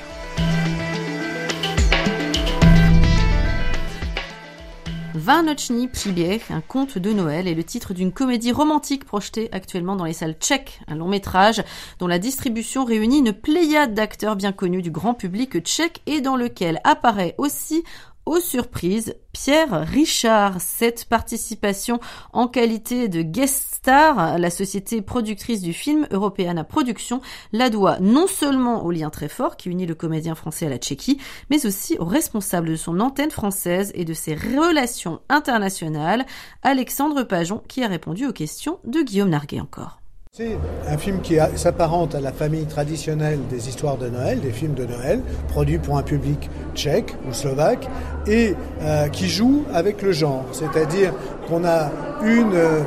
Vánoční 5.28 5.88
příběh, 5.88 6.52
un 6.52 6.62
conte 6.62 7.00
de 7.00 7.12
Noël, 7.12 7.48
est 7.48 7.54
le 7.54 7.64
titre 7.64 7.94
d'une 7.94 8.14
comédie 8.14 8.54
romantique 8.54 9.04
projetée 9.04 9.50
actuellement 9.52 9.96
dans 9.96 10.06
les 10.06 10.14
salles 10.14 10.36
tchèques, 10.40 10.80
un 10.88 10.96
long 10.96 11.08
métrage 11.08 11.64
dont 12.00 12.08
la 12.08 12.20
distribution 12.20 12.86
réunit 12.86 13.20
une 13.20 13.34
pléiade 13.34 13.94
d'acteurs 13.94 14.38
bien 14.38 14.54
connus 14.54 14.82
du 14.82 14.92
grand 14.92 15.14
public 15.14 15.60
tchèque 15.60 16.02
et 16.06 16.22
dans 16.22 16.38
lequel 16.38 16.80
apparaît 16.84 17.36
aussi 17.40 17.84
aux 18.28 18.40
surprises, 18.42 19.16
Pierre 19.32 19.88
Richard, 19.88 20.60
cette 20.60 21.06
participation 21.06 22.00
en 22.34 22.48
qualité 22.48 23.08
de 23.08 23.22
guest 23.22 23.76
star, 23.76 24.38
la 24.38 24.50
société 24.50 25.02
productrice 25.02 25.62
du 25.62 25.72
film 25.72 26.08
Europeana 26.12 26.64
Production 26.66 27.22
la 27.54 27.70
doit 27.70 28.00
non 28.00 28.28
seulement 28.28 28.84
au 28.84 28.92
lien 28.92 29.10
très 29.10 29.30
fort 29.30 29.56
qui 29.56 29.70
unit 29.70 29.86
le 29.86 29.96
comédien 29.96 30.36
français 30.36 30.66
à 30.66 30.70
la 30.70 30.78
Tchéquie, 30.78 31.20
mais 31.50 31.66
aussi 31.66 31.98
au 32.00 32.06
responsable 32.06 32.70
de 32.70 32.76
son 32.76 33.00
antenne 33.00 33.32
française 33.32 33.92
et 33.96 34.04
de 34.04 34.14
ses 34.14 34.36
relations 34.36 35.22
internationales, 35.30 36.26
Alexandre 36.64 37.24
Pajon, 37.24 37.64
qui 37.68 37.84
a 37.84 37.88
répondu 37.88 38.26
aux 38.26 38.34
questions 38.34 38.80
de 38.84 39.02
Guillaume 39.02 39.30
Narguet 39.30 39.62
encore. 39.62 40.00
C'est 40.38 40.56
un 40.88 41.00
film 41.00 41.22
qui 41.22 41.38
s'apparente 41.56 42.13
à 42.13 42.22
la 42.22 42.32
famille 42.32 42.67
traditionnelle 42.67 43.39
des 43.50 43.70
histoires 43.70 43.98
de 43.98 44.08
Noël, 44.08 44.39
des 44.39 44.51
films 44.51 44.75
de 44.75 44.86
Noël, 44.86 45.20
produits 45.48 45.79
pour 45.79 45.98
un 45.98 46.03
public 46.03 46.51
tchèque 46.75 47.15
ou 47.27 47.34
slovaque, 47.34 47.89
et 48.27 48.53
euh, 48.84 49.08
qui 49.08 49.29
joue 49.29 49.63
avec 49.74 50.03
le 50.03 50.12
genre. 50.12 50.46
C'est-à-dire 50.51 51.12
qu'on 51.50 51.65
a 51.65 51.89
une 52.24 52.53
euh, 52.53 52.82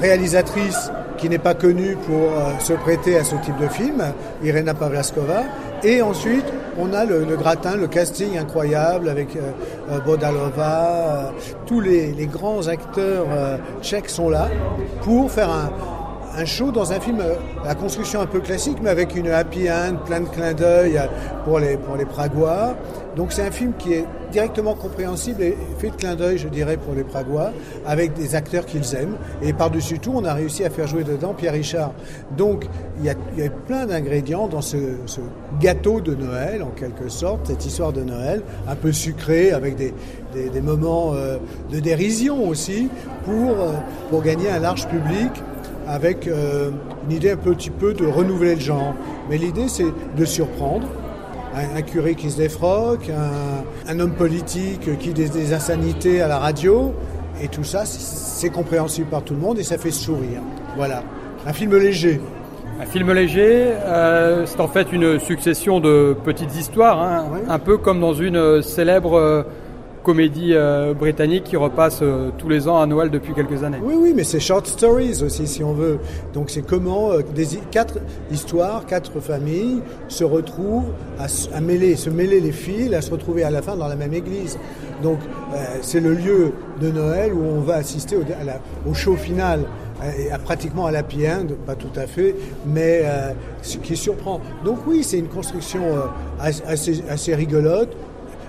réalisatrice 0.00 0.90
qui 1.16 1.28
n'est 1.28 1.38
pas 1.38 1.54
connue 1.54 1.94
pour 1.94 2.16
euh, 2.16 2.58
se 2.58 2.72
prêter 2.72 3.18
à 3.18 3.22
ce 3.22 3.36
type 3.36 3.56
de 3.60 3.68
film, 3.68 4.02
Irena 4.42 4.74
Pavlaskova, 4.74 5.44
et 5.84 6.02
ensuite 6.02 6.46
on 6.76 6.92
a 6.92 7.04
le, 7.04 7.36
gratin, 7.36 7.76
le 7.76 7.86
casting 7.86 8.36
incroyable 8.36 9.08
avec 9.08 9.38
Bodalova, 10.04 11.32
tous 11.66 11.78
les, 11.78 12.26
grands 12.26 12.66
acteurs 12.66 13.26
tchèques 13.80 14.08
sont 14.08 14.28
là 14.28 14.48
pour 15.02 15.30
faire 15.30 15.50
un, 15.50 15.70
un 16.36 16.44
show 16.44 16.70
dans 16.70 16.92
un 16.92 17.00
film 17.00 17.20
euh, 17.20 17.34
à 17.64 17.74
construction 17.74 18.20
un 18.20 18.26
peu 18.26 18.40
classique, 18.40 18.78
mais 18.82 18.90
avec 18.90 19.14
une 19.14 19.28
happy 19.28 19.70
end, 19.70 19.96
plein 20.04 20.20
de 20.20 20.28
clins 20.28 20.52
d'œil 20.52 20.98
euh, 20.98 21.06
pour 21.44 21.58
les, 21.58 21.76
pour 21.76 21.96
les 21.96 22.04
Pragois. 22.04 22.76
Donc 23.16 23.32
c'est 23.32 23.46
un 23.46 23.50
film 23.50 23.72
qui 23.78 23.92
est 23.92 24.04
directement 24.32 24.74
compréhensible 24.74 25.40
et 25.42 25.56
fait 25.78 25.90
de 25.90 25.96
clin 25.96 26.16
d'œil, 26.16 26.38
je 26.38 26.48
dirais, 26.48 26.76
pour 26.76 26.94
les 26.94 27.04
Pragois, 27.04 27.52
avec 27.86 28.14
des 28.14 28.34
acteurs 28.34 28.66
qu'ils 28.66 28.94
aiment. 28.96 29.16
Et 29.42 29.52
par-dessus 29.52 30.00
tout, 30.00 30.12
on 30.14 30.24
a 30.24 30.34
réussi 30.34 30.64
à 30.64 30.70
faire 30.70 30.88
jouer 30.88 31.04
dedans 31.04 31.34
Pierre 31.34 31.52
Richard. 31.52 31.92
Donc 32.36 32.66
il 32.98 33.04
y 33.04 33.10
a, 33.10 33.14
y 33.36 33.42
a 33.46 33.50
plein 33.50 33.86
d'ingrédients 33.86 34.48
dans 34.48 34.62
ce, 34.62 34.76
gâteau 35.60 36.00
de 36.00 36.14
Noël, 36.14 36.62
en 36.62 36.70
quelque 36.70 37.08
sorte, 37.08 37.46
cette 37.46 37.64
histoire 37.64 37.92
de 37.92 38.02
Noël, 38.02 38.42
un 38.66 38.74
peu 38.74 38.90
sucré, 38.90 39.52
avec 39.52 39.76
des, 39.76 39.94
des, 40.32 40.48
des 40.48 40.60
moments 40.60 41.12
euh, 41.14 41.36
de 41.70 41.78
dérision 41.78 42.48
aussi, 42.48 42.88
pour, 43.24 43.56
pour 44.10 44.22
gagner 44.22 44.50
un 44.50 44.58
large 44.58 44.88
public 44.88 45.30
avec 45.86 46.26
euh, 46.26 46.70
une 47.06 47.16
idée 47.16 47.30
un 47.30 47.36
petit 47.36 47.70
peu 47.70 47.94
de 47.94 48.06
renouveler 48.06 48.54
le 48.54 48.60
genre. 48.60 48.94
Mais 49.28 49.38
l'idée, 49.38 49.68
c'est 49.68 49.86
de 50.16 50.24
surprendre. 50.24 50.86
Un, 51.56 51.82
curé 51.82 52.16
qui 52.16 52.32
se 52.32 52.36
défroque, 52.36 53.08
un, 53.88 54.00
homme 54.00 54.14
politique 54.14 54.98
qui 54.98 55.12
dit 55.12 55.30
des 55.30 55.52
insanités 55.52 56.20
à 56.20 56.26
la 56.26 56.38
radio, 56.38 56.92
et 57.40 57.46
tout 57.46 57.62
ça, 57.62 57.84
c'est 57.86 58.50
compréhensible 58.50 59.06
par 59.06 59.22
tout 59.22 59.34
le 59.34 59.40
monde 59.40 59.60
et 59.60 59.62
ça 59.62 59.78
fait 59.78 59.92
sourire. 59.92 60.40
Voilà. 60.76 61.04
Un 61.46 61.52
film 61.52 61.76
léger. 61.76 62.20
Un 62.82 62.86
film 62.86 63.12
léger, 63.12 63.68
euh, 63.86 64.46
c'est 64.46 64.58
en 64.58 64.66
fait 64.66 64.92
une 64.92 65.20
succession 65.20 65.78
de 65.78 66.16
petites 66.24 66.56
histoires, 66.56 67.00
hein, 67.00 67.24
un 67.48 67.58
peu 67.60 67.78
comme 67.78 68.00
dans 68.00 68.14
une 68.14 68.60
célèbre 68.60 69.46
comédie 70.04 70.52
euh, 70.52 70.94
britannique 70.94 71.44
qui 71.44 71.56
repasse 71.56 72.00
euh, 72.02 72.30
tous 72.38 72.48
les 72.48 72.68
ans 72.68 72.80
à 72.80 72.86
Noël 72.86 73.10
depuis 73.10 73.34
quelques 73.34 73.64
années. 73.64 73.78
Oui, 73.82 73.94
oui, 73.98 74.12
mais 74.14 74.22
c'est 74.22 74.38
short 74.38 74.66
stories 74.66 75.22
aussi, 75.24 75.48
si 75.48 75.64
on 75.64 75.72
veut. 75.72 75.98
Donc 76.32 76.50
c'est 76.50 76.64
comment 76.64 77.10
euh, 77.10 77.22
quatre 77.72 77.98
histoires, 78.30 78.86
quatre 78.86 79.18
familles 79.18 79.80
se 80.06 80.22
retrouvent 80.22 80.92
à, 81.18 81.60
mêler, 81.60 81.96
se 81.96 82.10
mêler 82.10 82.38
les 82.38 82.52
fils, 82.52 82.92
à 82.94 83.00
se 83.00 83.10
retrouver 83.10 83.42
à 83.42 83.50
la 83.50 83.62
fin 83.62 83.76
dans 83.76 83.88
la 83.88 83.96
même 83.96 84.14
église. 84.14 84.58
Donc 85.02 85.18
c'est 85.82 86.00
le 86.00 86.14
lieu 86.14 86.52
de 86.80 86.90
Noël 86.90 87.32
où 87.32 87.42
on 87.42 87.60
va 87.60 87.76
assister 87.76 88.16
au, 88.16 88.22
au 88.88 88.94
show 88.94 89.16
final 89.16 89.60
et 90.18 90.30
à 90.30 90.38
pratiquement 90.38 90.86
à 90.86 90.92
la 90.92 91.00
end, 91.00 91.46
pas 91.66 91.74
tout 91.74 91.92
à 91.96 92.06
fait, 92.06 92.34
mais 92.66 93.02
ce 93.62 93.78
qui 93.78 93.96
surprend. 93.96 94.40
Donc 94.64 94.78
oui, 94.86 95.02
c'est 95.02 95.18
une 95.18 95.28
construction 95.28 95.82
assez 96.38 97.34
rigolote 97.34 97.96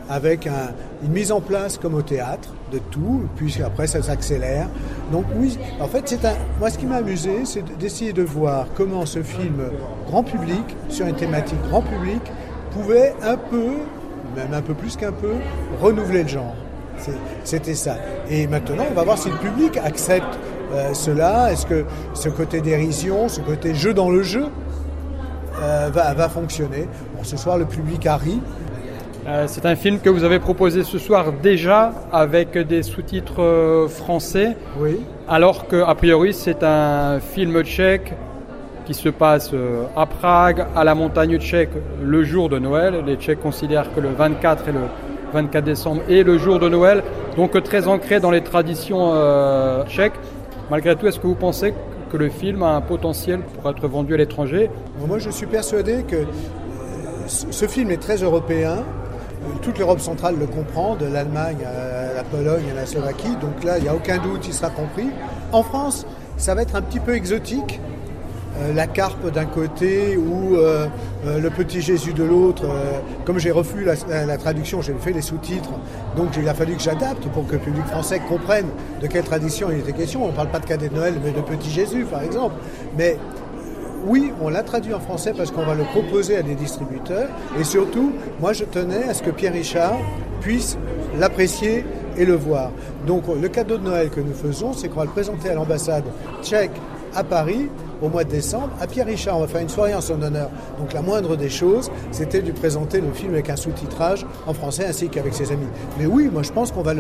avec 0.10 0.48
une 0.48 1.12
mise 1.12 1.32
en 1.32 1.42
place 1.42 1.78
comme 1.78 1.96
au 1.96 2.02
théâtre 2.02 2.50
de 2.72 2.80
tout, 2.80 3.24
puis 3.36 3.56
après 3.64 3.88
ça 3.88 4.02
s'accélère. 4.02 4.68
Donc 5.12 5.26
oui, 5.36 5.58
en 5.80 5.88
fait, 5.88 6.04
c'est 6.06 6.26
un, 6.26 6.34
moi 6.60 6.70
ce 6.70 6.78
qui 6.78 6.86
m'a 6.86 6.98
amusé, 6.98 7.46
c'est 7.46 7.64
d'essayer 7.78 8.14
de 8.14 8.24
voir 8.24 8.68
comment 8.76 9.06
ce 9.06 9.22
film 9.24 9.62
grand 10.08 10.24
public, 10.24 10.76
sur 10.90 11.08
une 11.08 11.16
thématique 11.16 11.62
grand 11.70 11.82
public, 11.82 12.22
pouvait 12.72 13.14
un 13.24 13.38
peu, 13.38 13.72
même 14.36 14.54
un 14.54 14.62
peu 14.62 14.74
plus 14.74 14.96
qu'un 14.96 15.12
peu, 15.12 15.34
renouveler 15.82 16.24
le 16.24 16.30
genre. 16.30 16.56
C'était 17.44 17.76
ça. 17.76 17.98
Et 18.30 18.48
maintenant, 18.48 18.86
on 18.90 18.94
va 18.94 19.04
voir 19.04 19.18
si 19.18 19.30
le 19.30 19.38
public 19.38 19.78
accepte 19.78 20.40
euh, 20.74 20.94
cela. 20.94 21.52
Est-ce 21.52 21.66
que 21.66 21.86
ce 22.14 22.30
côté 22.30 22.62
dérision, 22.62 23.28
ce 23.30 23.42
côté 23.42 23.76
jeu 23.76 23.94
dans 23.94 24.10
le 24.10 24.24
jeu, 24.24 24.46
euh, 25.62 25.90
va, 25.94 26.14
va, 26.14 26.30
fonctionner. 26.30 26.88
Bon, 27.16 27.24
ce 27.24 27.38
soir, 27.38 27.58
le 27.58 27.66
public 27.66 28.06
a 28.06 28.18
ri. 28.18 28.42
Euh, 29.28 29.46
c'est 29.48 29.66
un 29.66 29.76
film 29.76 30.00
que 30.00 30.10
vous 30.10 30.24
avez 30.24 30.38
proposé 30.38 30.84
ce 30.84 31.00
soir 31.00 31.34
déjà 31.42 31.92
avec 32.12 32.56
des 32.56 32.84
sous-titres 32.84 33.42
euh, 33.42 33.88
français. 33.88 34.56
Oui. 34.80 35.00
Alors 35.28 35.68
qu'a 35.68 35.96
priori, 35.96 36.32
c'est 36.32 36.64
un 36.64 37.20
film 37.20 37.64
tchèque 37.64 38.14
qui 38.86 38.94
se 38.94 39.10
passe 39.10 39.50
euh, 39.52 39.86
à 39.96 40.06
Prague, 40.06 40.68
à 40.76 40.84
la 40.84 40.94
montagne 40.94 41.40
tchèque, 41.40 41.72
le 42.04 42.24
jour 42.24 42.50
de 42.50 42.60
Noël. 42.60 43.04
Les 43.04 43.16
Tchèques 43.16 43.42
considèrent 43.42 43.92
que 43.96 44.00
le 44.00 44.10
24 44.10 44.70
et 44.70 44.72
le 44.74 44.82
24 45.34 45.64
décembre 45.64 46.04
est 46.08 46.22
le 46.22 46.38
jour 46.38 46.60
de 46.60 46.70
Noël, 46.70 47.02
donc 47.36 47.62
très 47.64 47.88
ancré 47.88 48.20
dans 48.20 48.30
les 48.30 48.42
traditions 48.42 49.12
tchèques. 49.88 50.14
Malgré 50.70 50.96
tout, 50.96 51.08
est-ce 51.08 51.20
que 51.20 51.26
vous 51.26 51.34
pensez 51.36 51.74
que 52.12 52.18
le 52.18 52.30
film 52.30 52.62
a 52.62 52.76
un 52.76 52.82
potentiel 52.82 53.40
pour 53.40 53.72
être 53.72 53.88
vendu 53.88 54.14
à 54.14 54.18
l'étranger? 54.18 54.70
Moi, 55.08 55.18
je 55.18 55.32
suis 55.32 55.48
persuadé 55.48 56.06
que 56.08 56.26
ce 57.28 57.66
film 57.66 57.90
est 57.90 58.02
très 58.02 58.18
européen 58.18 58.84
toute 59.62 59.78
l'Europe 59.80 60.00
centrale 60.00 60.36
le 60.40 60.48
comprend, 60.48 60.96
de 60.96 61.06
l'Allemagne 61.06 61.58
à 61.66 62.14
la 62.14 62.24
Pologne 62.24 62.66
à 62.72 62.76
la 62.76 62.86
Slovaquie. 62.86 63.36
Donc 63.42 63.64
là, 63.64 63.78
il 63.78 63.84
n'y 63.84 63.90
a 63.90 63.96
aucun 63.96 64.18
doute, 64.18 64.48
il 64.48 64.54
sera 64.54 64.70
compris. 64.70 65.08
En 65.52 65.64
France, 65.64 66.06
ça 66.38 66.56
va 66.56 66.62
être 66.62 66.76
un 66.76 66.82
petit 66.82 67.00
peu 67.00 67.16
exotique. 67.16 67.80
Euh, 68.58 68.74
la 68.74 68.88
carpe 68.88 69.30
d'un 69.34 69.46
côté 69.46 70.16
ou 70.16 70.56
euh, 70.56 70.88
euh, 71.26 71.40
le 71.42 71.50
petit 71.50 71.82
Jésus 71.82 72.14
de 72.14 72.24
l'autre. 72.24 72.64
comme 73.26 73.38
j'ai 73.38 73.52
reçu 73.52 73.84
la, 73.84 74.38
traduction, 74.38 74.82
j'ai 74.82 74.94
fait 74.94 75.12
les 75.12 75.22
sous-titres, 75.22 75.72
donc 76.16 76.30
il 76.38 76.48
a 76.48 76.54
fallu 76.54 76.76
que 76.76 76.82
j'adapte 76.82 77.28
pour 77.34 77.46
que 77.48 77.54
le 77.54 77.60
public 77.60 77.86
français 77.88 78.22
comprenne 78.30 78.68
de 79.02 79.08
quelle 79.08 79.26
tradition 79.26 79.68
il 79.72 79.80
était 79.80 79.92
question. 79.92 80.24
On 80.24 80.28
ne 80.28 80.32
parle 80.32 80.50
pas 80.50 80.60
de 80.60 80.66
cadet 80.66 80.88
de 80.88 80.96
Noël, 80.96 81.16
mais 81.24 81.32
de 81.32 81.42
petit 81.42 81.70
Jésus, 81.70 82.06
par 82.06 82.22
exemple. 82.22 82.56
Mais 82.98 83.18
oui, 84.06 84.32
on 84.42 84.50
l'a 84.50 84.64
traduit 84.64 84.94
en 84.94 85.00
français 85.00 85.34
parce 85.36 85.52
qu'on 85.52 85.66
va 85.66 85.74
le 85.74 85.84
proposer 85.84 86.38
à 86.38 86.44
des 86.44 86.56
distributeurs. 86.56 87.30
Et 87.60 87.64
surtout, 87.64 88.14
moi, 88.40 88.54
je 88.54 88.64
tenais 88.64 89.04
à 89.04 89.14
ce 89.14 89.24
que 89.24 89.32
Pierre 89.32 89.54
Richard 89.54 89.98
puisse 90.42 90.78
l'apprécier 91.20 91.86
et 92.18 92.26
le 92.26 92.36
voir. 92.36 92.72
Donc, 93.08 93.24
le 93.28 93.48
cadeau 93.50 93.78
de 93.78 93.84
Noël 93.84 94.10
que 94.10 94.22
nous 94.22 94.34
faisons, 94.34 94.74
c'est 94.74 94.90
qu'on 94.90 95.00
va 95.00 95.06
le 95.06 95.12
présenter 95.12 95.50
à 95.50 95.56
l'ambassade 95.56 96.06
tchèque 96.42 96.72
à 97.16 97.24
Paris 97.24 97.70
au 98.06 98.10
mois 98.10 98.24
de 98.24 98.30
décembre 98.30 98.70
à 98.80 98.88
Pierre 98.88 99.08
Richard. 99.08 99.38
On 99.38 99.42
va 99.42 99.48
faire 99.48 99.62
une 99.62 99.70
soirée 99.70 99.94
en 99.94 100.02
son 100.02 100.22
honneur. 100.22 100.50
Donc 100.80 100.94
la 100.94 101.02
moindre 101.02 101.36
des 101.36 101.50
choses, 101.50 101.92
c'était 102.12 102.42
de 102.42 102.48
lui 102.48 102.54
présenter 102.54 103.02
le 103.02 103.12
film 103.12 103.34
avec 103.34 103.50
un 103.50 103.56
sous-titrage 103.56 104.26
en 104.46 104.54
français 104.54 104.86
ainsi 104.86 105.10
qu'avec 105.10 105.34
ses 105.34 105.52
amis. 105.52 105.68
Mais 106.00 106.06
oui, 106.06 106.30
moi 106.32 106.44
je 106.44 106.52
pense 106.52 106.72
qu'on 106.72 106.84
va, 106.84 106.94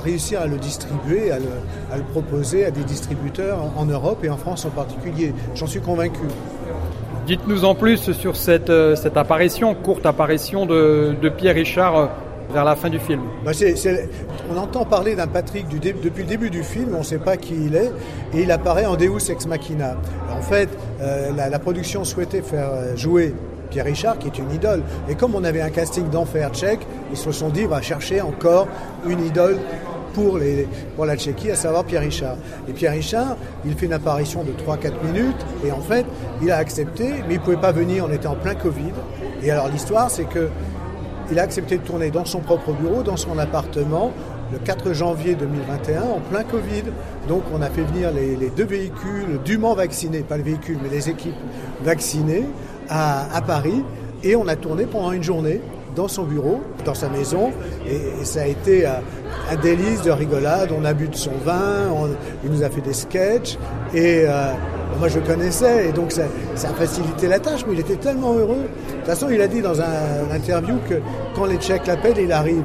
réussir 0.00 0.40
à 0.40 0.46
le 0.46 0.56
distribuer, 0.56 1.30
à 1.30 1.38
le, 1.38 2.02
proposer 2.12 2.66
à 2.66 2.70
des 2.70 2.84
distributeurs 2.84 3.58
en 3.76 3.86
Europe 3.86 4.22
et 4.24 4.28
en 4.28 4.36
France 4.36 4.64
en 4.64 4.70
particulier. 4.70 5.32
J'en 5.54 5.66
suis 5.66 5.80
convaincu. 5.80 6.20
Dites-nous 7.26 7.64
en 7.64 7.74
plus 7.74 8.12
sur 8.12 8.36
cette, 8.36 8.68
euh, 8.68 8.94
apparition, 9.14 9.74
courte 9.74 10.04
apparition 10.04 10.66
de, 10.66 11.14
de 11.20 11.28
Pierre 11.30 11.54
Richard 11.54 11.96
euh, 11.96 12.06
vers 12.50 12.64
la 12.64 12.76
fin 12.76 12.90
du 12.90 12.98
film. 12.98 13.22
Bah, 13.44 13.52
on 14.52 14.56
entend 14.58 14.84
parler 14.84 15.14
d'un 15.16 15.26
Patrick 15.26 15.68
depuis 15.68 16.22
le 16.22 16.28
début 16.28 16.50
du 16.50 16.62
film, 16.62 16.94
on 16.94 16.98
ne 16.98 17.04
sait 17.04 17.18
pas 17.18 17.36
qui 17.36 17.54
il 17.54 17.74
est, 17.74 17.90
et 18.32 18.42
il 18.42 18.50
apparaît 18.50 18.86
en 18.86 18.96
Deus 18.96 19.30
Ex 19.30 19.46
Machina. 19.46 19.96
En 20.30 20.42
fait, 20.42 20.68
euh, 21.00 21.30
la, 21.34 21.58
production 21.58 22.04
souhaitait 22.04 22.42
faire 22.42 22.68
euh, 22.72 22.96
jouer 22.96 23.34
Pierre 23.70 23.86
Richard, 23.86 24.18
qui 24.18 24.28
est 24.28 24.38
une 24.38 24.52
idole. 24.52 24.82
Et 25.08 25.14
comme 25.14 25.34
on 25.34 25.44
avait 25.44 25.62
un 25.62 25.70
casting 25.70 26.08
d'enfer 26.10 26.50
tchèque, 26.50 26.86
ils 27.10 27.16
se 27.16 27.32
sont 27.32 27.48
dit, 27.48 27.64
on 27.64 27.68
va 27.68 27.82
chercher 27.82 28.20
encore 28.20 28.68
une 29.06 29.24
idole 29.24 29.58
pour, 30.14 30.38
les, 30.38 30.66
pour 30.96 31.04
la 31.04 31.16
Tchéquie, 31.16 31.50
à 31.50 31.56
savoir 31.56 31.84
Pierre 31.84 32.02
Richard. 32.02 32.36
Et 32.68 32.72
Pierre 32.72 32.92
Richard, 32.92 33.36
il 33.64 33.74
fait 33.74 33.86
une 33.86 33.92
apparition 33.92 34.44
de 34.44 34.52
3-4 34.52 34.92
minutes, 35.04 35.44
et 35.66 35.72
en 35.72 35.80
fait, 35.80 36.06
il 36.40 36.50
a 36.50 36.56
accepté, 36.56 37.08
mais 37.26 37.34
il 37.34 37.38
ne 37.38 37.44
pouvait 37.44 37.56
pas 37.56 37.72
venir, 37.72 38.06
on 38.08 38.12
était 38.12 38.28
en 38.28 38.36
plein 38.36 38.54
Covid. 38.54 38.92
Et 39.42 39.50
alors 39.50 39.68
l'histoire, 39.68 40.10
c'est 40.10 40.24
que 40.24 40.48
il 41.30 41.38
a 41.38 41.42
accepté 41.42 41.78
de 41.78 41.82
tourner 41.82 42.10
dans 42.10 42.24
son 42.24 42.40
propre 42.40 42.72
bureau, 42.72 43.02
dans 43.02 43.16
son 43.16 43.38
appartement, 43.38 44.12
le 44.52 44.58
4 44.58 44.92
janvier 44.92 45.34
2021, 45.34 46.02
en 46.02 46.20
plein 46.30 46.44
Covid. 46.44 46.84
Donc 47.28 47.42
on 47.52 47.62
a 47.62 47.70
fait 47.70 47.82
venir 47.82 48.10
les, 48.12 48.50
deux 48.50 48.64
véhicules 48.64 49.40
dûment 49.44 49.74
vaccinés, 49.74 50.20
pas 50.20 50.36
le 50.36 50.42
véhicule, 50.42 50.78
mais 50.82 50.88
les 50.88 51.08
équipes 51.08 51.34
vaccinées 51.82 52.44
à, 52.88 53.40
Paris. 53.46 53.82
Et 54.22 54.36
on 54.36 54.48
a 54.48 54.56
tourné 54.56 54.86
pendant 54.86 55.12
une 55.12 55.22
journée 55.22 55.60
dans 55.96 56.08
son 56.08 56.24
bureau, 56.24 56.60
dans 56.84 56.94
sa 56.94 57.08
maison, 57.08 57.52
et, 57.88 58.24
ça 58.24 58.42
a 58.42 58.46
été 58.46 58.86
un, 58.86 59.56
délice 59.62 60.02
de 60.02 60.10
rigolade. 60.10 60.70
On 60.76 60.84
a 60.84 60.92
bu 60.92 61.08
de 61.08 61.16
son 61.16 61.32
vin, 61.44 61.88
il 62.44 62.50
nous 62.50 62.62
a 62.62 62.70
fait 62.70 62.80
des 62.80 62.94
sketchs, 62.94 63.56
et 63.94 64.24
euh, 64.26 64.52
moi 64.98 65.08
je 65.08 65.18
connaissais, 65.20 65.88
et 65.88 65.92
donc 65.92 66.12
ça, 66.12 66.22
ça, 66.54 66.68
a 66.70 66.72
facilité 66.72 67.28
la 67.28 67.38
tâche, 67.38 67.64
mais 67.66 67.74
il 67.74 67.80
était 67.80 67.96
tellement 67.96 68.34
heureux. 68.34 68.62
De 68.88 68.96
toute 68.96 69.06
façon, 69.06 69.28
il 69.30 69.40
a 69.40 69.48
dit 69.48 69.60
dans 69.60 69.80
un, 69.80 70.30
interview 70.34 70.76
que 70.88 70.94
quand 71.34 71.46
les 71.46 71.56
Tchèques 71.56 71.86
l'appellent, 71.86 72.18
il 72.18 72.32
arrive. 72.32 72.64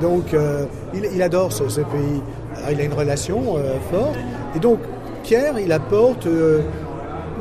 Donc 0.00 0.34
euh, 0.34 0.64
il, 0.94 1.22
adore 1.22 1.52
ce, 1.52 1.64
pays. 1.64 2.22
il 2.70 2.80
a 2.80 2.84
une 2.84 2.94
relation 2.94 3.56
euh, 3.56 3.74
forte. 3.90 4.16
Et 4.56 4.58
donc 4.58 4.78
Pierre, 5.22 5.58
il 5.58 5.70
apporte, 5.72 6.26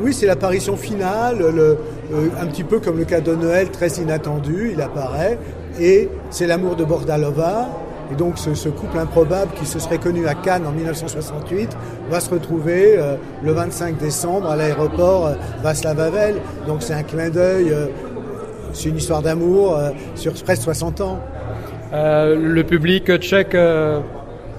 oui, 0.02 0.14
c'est 0.14 0.26
l'apparition 0.26 0.76
finale, 0.76 1.40
le, 1.40 1.78
euh, 2.14 2.30
un 2.40 2.48
petit 2.48 2.64
peu 2.64 2.80
comme 2.80 2.98
le 2.98 3.06
cadeau 3.06 3.36
de 3.36 3.42
Noël, 3.42 3.70
très 3.70 3.90
inattendu, 3.90 4.72
il 4.74 4.82
apparaît, 4.82 5.38
et 5.80 6.10
c'est 6.30 6.48
l'amour 6.48 6.76
de 6.76 6.84
Bordalova. 6.84 7.70
Et 8.12 8.16
donc 8.16 8.38
ce, 8.38 8.70
couple 8.70 8.98
improbable 8.98 9.52
qui 9.58 9.66
se 9.66 9.80
serait 9.80 9.98
connu 9.98 10.28
à 10.28 10.36
Cannes 10.36 10.66
en 10.68 10.72
1968 10.72 11.78
va 12.10 12.20
se 12.20 12.30
retrouver 12.30 12.98
euh, 12.98 13.16
le 13.42 13.52
25 13.54 13.98
décembre 13.98 14.50
à 14.50 14.56
l'aéroport 14.56 15.28
euh, 15.28 15.34
Václav 15.64 16.00
Havel. 16.00 16.36
Donc 16.68 16.82
c'est 16.82 16.94
un 16.94 17.04
clin 17.04 17.30
d'œil, 17.30 17.74
c'est 18.74 18.90
une 18.90 18.98
histoire 18.98 19.22
d'amour 19.22 19.78
sur 20.16 20.34
presque 20.44 20.64
60 20.64 21.02
ans. 21.02 21.20
le 21.94 22.62
public 22.64 23.18
tchèque 23.18 23.56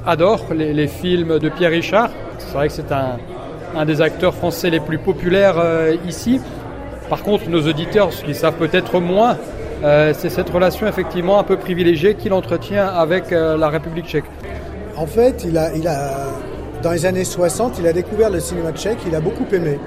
adore 0.06 0.44
les, 0.54 0.86
films 0.88 1.38
de 1.38 1.48
Pierre 1.48 1.70
Richard. 1.70 2.10
C'est 2.38 2.54
vrai 2.54 2.68
que 2.68 2.74
c'est 2.74 2.92
un, 2.92 3.84
des 3.84 4.00
acteurs 4.00 4.34
français 4.34 4.70
les 4.70 4.80
plus 4.80 4.98
populaires 4.98 5.56
ici. 6.06 6.40
Par 7.08 7.22
contre, 7.22 7.48
nos 7.50 7.66
auditeurs, 7.68 8.10
qu'ils 8.10 8.34
savent 8.34 8.56
peut-être 8.56 9.00
moins, 9.00 9.36
euh, 9.82 10.12
c'est 10.16 10.30
cette 10.30 10.48
relation 10.50 10.86
effectivement 10.86 11.38
un 11.38 11.42
peu 11.42 11.56
privilégiée 11.56 12.14
qu'il 12.14 12.32
entretient 12.32 12.86
avec 12.86 13.32
euh, 13.32 13.56
la 13.56 13.68
République 13.68 14.06
tchèque. 14.06 14.24
En 14.96 15.06
fait, 15.06 15.44
il 15.44 15.58
a, 15.58 15.74
il 15.74 15.88
dans 16.82 16.90
les 16.92 17.06
années 17.06 17.24
60, 17.24 17.78
il 17.78 17.86
a 17.86 17.92
découvert 17.92 18.30
le 18.30 18.40
cinéma 18.40 18.72
tchèque, 18.72 18.98
il 19.06 19.14
a 19.14 19.20
beaucoup 19.20 19.46
aimé. 19.52 19.78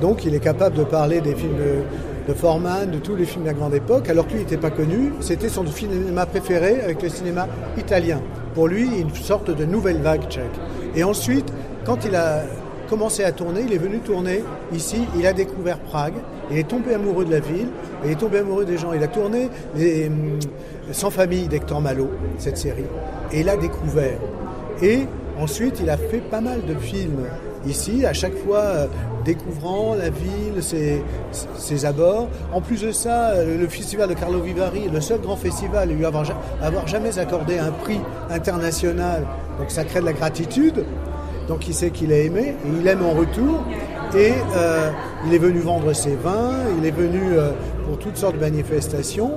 Donc 0.00 0.24
il 0.24 0.34
est 0.34 0.40
capable 0.40 0.76
de 0.76 0.84
parler 0.84 1.20
des 1.20 1.34
films 1.34 1.56
de, 1.56 2.32
de 2.32 2.34
Forman, 2.34 2.90
de 2.90 2.98
tous 2.98 3.16
les 3.16 3.24
films 3.24 3.42
de 3.42 3.48
la 3.48 3.54
grande 3.54 3.74
époque, 3.74 4.08
alors 4.08 4.26
que 4.26 4.32
lui 4.32 4.40
n'était 4.40 4.56
pas 4.56 4.70
connu. 4.70 5.12
C'était 5.20 5.48
son 5.48 5.66
cinéma 5.66 6.26
préféré 6.26 6.80
avec 6.82 7.02
le 7.02 7.08
cinéma 7.08 7.46
italien. 7.78 8.20
Pour 8.54 8.68
lui, 8.68 8.86
une 9.00 9.14
sorte 9.14 9.50
de 9.50 9.64
nouvelle 9.64 9.98
vague 9.98 10.28
tchèque. 10.28 10.44
Et 10.94 11.04
ensuite, 11.04 11.52
quand 11.84 12.04
il 12.04 12.14
a 12.14 12.42
commencé 12.90 13.22
à 13.22 13.30
tourner, 13.30 13.62
il 13.64 13.72
est 13.72 13.78
venu 13.78 14.00
tourner 14.00 14.42
ici, 14.74 14.96
il 15.16 15.24
a 15.24 15.32
découvert 15.32 15.78
Prague, 15.78 16.14
il 16.50 16.58
est 16.58 16.68
tombé 16.68 16.92
amoureux 16.92 17.24
de 17.24 17.30
la 17.30 17.38
ville, 17.38 17.68
il 18.04 18.10
est 18.10 18.16
tombé 18.16 18.38
amoureux 18.38 18.64
des 18.64 18.76
gens. 18.76 18.92
Il 18.92 19.02
a 19.02 19.08
tourné 19.08 19.48
hum, 19.76 20.38
Sans 20.90 21.10
famille 21.10 21.46
d'Hector 21.46 21.80
Malo, 21.80 22.10
cette 22.38 22.58
série, 22.58 22.90
et 23.32 23.40
il 23.40 23.48
a 23.48 23.56
découvert. 23.56 24.18
Et 24.82 25.06
ensuite, 25.38 25.78
il 25.80 25.88
a 25.88 25.96
fait 25.96 26.18
pas 26.18 26.40
mal 26.40 26.64
de 26.66 26.74
films 26.74 27.24
ici, 27.64 28.04
à 28.04 28.12
chaque 28.12 28.36
fois 28.38 28.58
euh, 28.58 28.86
découvrant 29.24 29.94
la 29.94 30.10
ville, 30.10 30.60
ses, 30.60 31.84
abords. 31.84 32.28
En 32.52 32.60
plus 32.60 32.82
de 32.82 32.90
ça, 32.90 33.30
euh, 33.30 33.58
le 33.58 33.68
festival 33.68 34.08
de 34.08 34.14
Carlo 34.14 34.40
Vivari, 34.40 34.88
le 34.92 35.00
seul 35.00 35.20
grand 35.20 35.36
festival 35.36 35.90
à 35.90 35.92
lui 35.92 36.04
avoir 36.04 36.24
jamais 36.86 37.18
accordé 37.18 37.58
un 37.58 37.70
prix 37.70 38.00
international, 38.30 39.26
donc 39.58 39.70
ça 39.70 39.84
crée 39.84 40.00
de 40.00 40.06
la 40.06 40.12
gratitude. 40.12 40.84
Donc 41.50 41.66
il 41.66 41.74
sait 41.74 41.90
qu'il 41.90 42.12
a 42.12 42.16
aimé 42.16 42.54
et 42.64 42.68
il 42.80 42.86
aime 42.86 43.04
en 43.04 43.10
retour. 43.10 43.64
Et 44.14 44.34
euh, 44.54 44.90
il 45.26 45.34
est 45.34 45.38
venu 45.38 45.58
vendre 45.58 45.92
ses 45.92 46.14
vins, 46.14 46.52
il 46.78 46.86
est 46.86 46.92
venu 46.92 47.20
euh, 47.32 47.50
pour 47.86 47.98
toutes 47.98 48.16
sortes 48.16 48.36
de 48.36 48.40
manifestations 48.40 49.32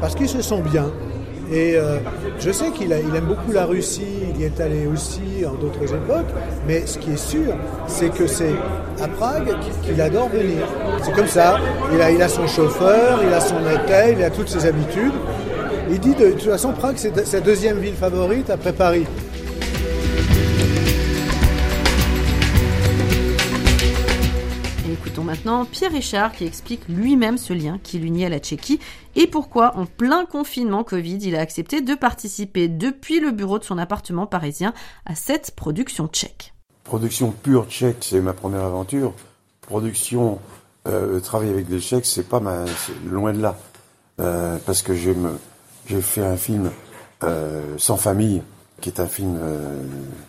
parce 0.00 0.14
qu'il 0.14 0.30
se 0.30 0.40
sent 0.40 0.62
bien. 0.62 0.90
Et 1.52 1.76
euh, 1.76 1.98
je 2.40 2.50
sais 2.52 2.70
qu'il 2.70 2.86
il 2.86 3.14
aime 3.14 3.26
beaucoup 3.26 3.52
la 3.52 3.66
Russie, 3.66 4.06
il 4.34 4.40
y 4.40 4.44
est 4.44 4.58
allé 4.60 4.86
aussi 4.86 5.44
en 5.46 5.60
d'autres 5.60 5.94
époques, 5.94 6.32
mais 6.66 6.86
ce 6.86 6.96
qui 6.96 7.12
est 7.12 7.18
sûr, 7.18 7.54
c'est 7.86 8.14
que 8.14 8.26
c'est 8.26 8.54
à 9.02 9.08
Prague 9.08 9.54
qu'il 9.82 10.00
adore 10.00 10.30
venir. 10.30 10.66
C'est 11.02 11.12
comme 11.12 11.26
ça, 11.26 11.58
il 11.92 12.00
a, 12.00 12.28
son 12.28 12.46
chauffeur, 12.46 13.20
il 13.26 13.32
a 13.32 13.40
son 13.40 13.56
hôtel, 13.56 14.16
il 14.18 14.24
a 14.24 14.30
toutes 14.30 14.48
ses 14.48 14.64
habitudes. 14.64 15.12
Il 15.90 16.00
dit 16.00 16.14
de 16.14 16.30
toute 16.30 16.50
façon, 16.50 16.72
Prague, 16.72 16.96
c'est 16.96 17.26
sa 17.26 17.40
deuxième 17.40 17.78
ville 17.78 17.94
favorite 17.94 18.48
après 18.48 18.72
Paris. 18.72 19.04
Maintenant 25.38 25.64
Pierre 25.64 25.92
Richard 25.92 26.32
qui 26.32 26.44
explique 26.44 26.88
lui-même 26.88 27.38
ce 27.38 27.52
lien 27.52 27.78
qui 27.80 28.00
l'unit 28.00 28.24
à 28.24 28.28
la 28.28 28.40
Tchéquie 28.40 28.80
et 29.14 29.28
pourquoi, 29.28 29.76
en 29.76 29.86
plein 29.86 30.26
confinement 30.26 30.82
Covid, 30.82 31.18
il 31.18 31.36
a 31.36 31.40
accepté 31.40 31.80
de 31.80 31.94
participer 31.94 32.66
depuis 32.66 33.20
le 33.20 33.30
bureau 33.30 33.60
de 33.60 33.64
son 33.64 33.78
appartement 33.78 34.26
parisien 34.26 34.74
à 35.06 35.14
cette 35.14 35.52
production 35.54 36.08
tchèque. 36.08 36.54
Production 36.82 37.30
pure 37.30 37.66
tchèque, 37.68 37.98
c'est 38.00 38.20
ma 38.20 38.32
première 38.32 38.64
aventure. 38.64 39.12
Production, 39.60 40.40
euh, 40.88 41.20
travailler 41.20 41.52
avec 41.52 41.68
des 41.68 41.80
Tchèques, 41.80 42.06
c'est 42.06 42.28
pas 42.28 42.40
ma, 42.40 42.64
loin 43.06 43.32
de 43.32 43.40
là, 43.40 43.56
euh, 44.20 44.58
parce 44.66 44.82
que 44.82 44.94
j'ai 44.94 46.00
fait 46.00 46.24
un 46.24 46.36
film 46.36 46.72
euh, 47.22 47.76
sans 47.76 47.96
famille, 47.96 48.42
qui 48.80 48.88
est 48.88 48.98
un 48.98 49.06
film 49.06 49.38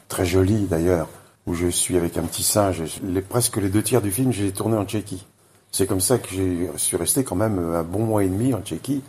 très 0.08 0.26
joli 0.26 0.66
d'ailleurs, 0.66 1.08
où 1.46 1.54
je 1.54 1.68
suis 1.68 1.98
avec 1.98 2.18
un 2.18 2.24
petit 2.24 2.44
singe. 2.44 2.84
Les, 3.04 3.22
presque 3.22 3.58
les 3.58 3.70
deux 3.70 3.84
tiers 3.84 4.02
du 4.02 4.12
film, 4.12 4.32
j'ai 4.32 4.52
tourné 4.52 4.78
en 4.78 4.86
Tchéquie. 4.86 5.26
C'est 5.72 5.88
comme 5.88 6.02
ça 6.02 6.18
que 6.18 6.30
je 6.30 6.78
suis 6.78 6.98
resté 6.98 7.24
quand 7.24 7.36
même 7.36 7.60
un 7.60 7.84
bon 7.84 8.00
mois 8.00 8.24
et 8.24 8.30
demi 8.30 8.54
en 8.54 8.62
Tchéquie. 8.62 9.04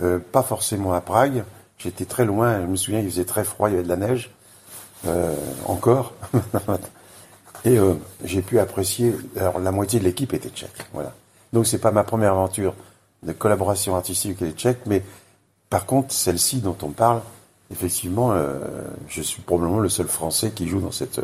Euh, 0.00 0.18
pas 0.18 0.42
forcément 0.42 0.92
à 0.92 1.00
Prague. 1.00 1.44
J'étais 1.78 2.04
très 2.04 2.24
loin. 2.24 2.60
Je 2.60 2.66
me 2.66 2.76
souviens, 2.76 3.00
il 3.00 3.10
faisait 3.10 3.24
très 3.24 3.44
froid, 3.44 3.68
il 3.68 3.72
y 3.72 3.74
avait 3.74 3.84
de 3.84 3.88
la 3.88 3.96
neige. 3.96 4.30
Euh, 5.06 5.34
encore. 5.66 6.14
et 7.64 7.78
euh, 7.78 7.94
j'ai 8.24 8.42
pu 8.42 8.58
apprécier. 8.58 9.14
Alors 9.36 9.58
la 9.58 9.70
moitié 9.70 9.98
de 9.98 10.04
l'équipe 10.04 10.32
était 10.32 10.48
tchèque. 10.50 10.86
Voilà. 10.92 11.12
Donc 11.52 11.66
c'est 11.66 11.78
pas 11.78 11.92
ma 11.92 12.04
première 12.04 12.32
aventure 12.32 12.74
de 13.22 13.32
collaboration 13.32 13.96
artistique 13.96 14.40
avec 14.40 14.40
les 14.40 14.52
Tchèques, 14.52 14.86
mais 14.86 15.02
par 15.70 15.86
contre 15.86 16.12
celle-ci 16.12 16.58
dont 16.58 16.76
on 16.82 16.90
parle, 16.90 17.22
effectivement, 17.70 18.34
je 19.08 19.22
suis 19.22 19.40
probablement 19.40 19.78
le 19.78 19.88
seul 19.88 20.08
Français 20.08 20.50
qui 20.50 20.68
joue 20.68 20.80
dans 20.80 20.90
cette 20.90 21.20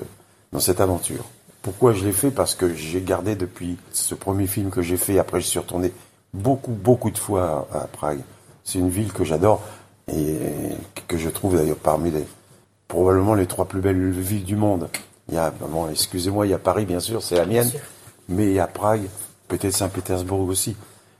dans 0.52 0.60
cette 0.60 0.80
aventure. 0.80 1.24
Pourquoi 1.62 1.92
je 1.92 2.04
l'ai 2.04 2.12
fait? 2.12 2.30
Parce 2.30 2.54
que 2.54 2.74
j'ai 2.74 3.02
gardé 3.02 3.36
depuis 3.36 3.76
ce 3.92 4.14
premier 4.14 4.46
film 4.46 4.70
que 4.70 4.82
j'ai 4.82 4.96
fait, 4.96 5.18
après 5.18 5.40
je 5.40 5.46
suis 5.46 5.58
retourné 5.58 5.92
beaucoup, 6.32 6.72
beaucoup 6.72 7.10
de 7.10 7.18
fois 7.18 7.68
à, 7.72 7.80
Prague. 7.86 8.20
C'est 8.64 8.78
une 8.78 8.88
ville 8.88 9.12
que 9.12 9.24
j'adore 9.24 9.62
et 10.12 10.36
que 11.06 11.18
je 11.18 11.28
trouve 11.28 11.56
d'ailleurs 11.56 11.76
parmi 11.76 12.10
les 12.10 12.24
probablement 12.88 13.34
les 13.34 13.46
trois 13.46 13.66
plus 13.66 13.80
belles 13.80 14.10
villes 14.10 14.44
du 14.44 14.56
monde. 14.56 14.88
Il 15.28 15.34
y 15.34 15.38
a, 15.38 15.50
bon, 15.50 15.88
excusez-moi, 15.88 16.46
il 16.46 16.50
y 16.50 16.54
a 16.54 16.58
Paris 16.58 16.86
bien 16.86 16.98
sûr, 16.98 17.22
c'est 17.22 17.36
la 17.36 17.46
mienne, 17.46 17.70
mais 18.28 18.46
il 18.46 18.52
y 18.52 18.58
a 18.58 18.66
Prague, 18.66 19.06
peut-être 19.46 19.74
Saint-Pétersbourg 19.74 20.48
aussi. 20.48 20.76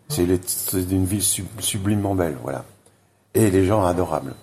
C'est 0.08 0.24
une 0.24 1.04
ville 1.04 1.22
sublimement 1.60 2.16
belle, 2.16 2.36
voilà. 2.42 2.64
Et 3.34 3.50
les 3.50 3.64
gens 3.64 3.84
adorables. 3.84 4.34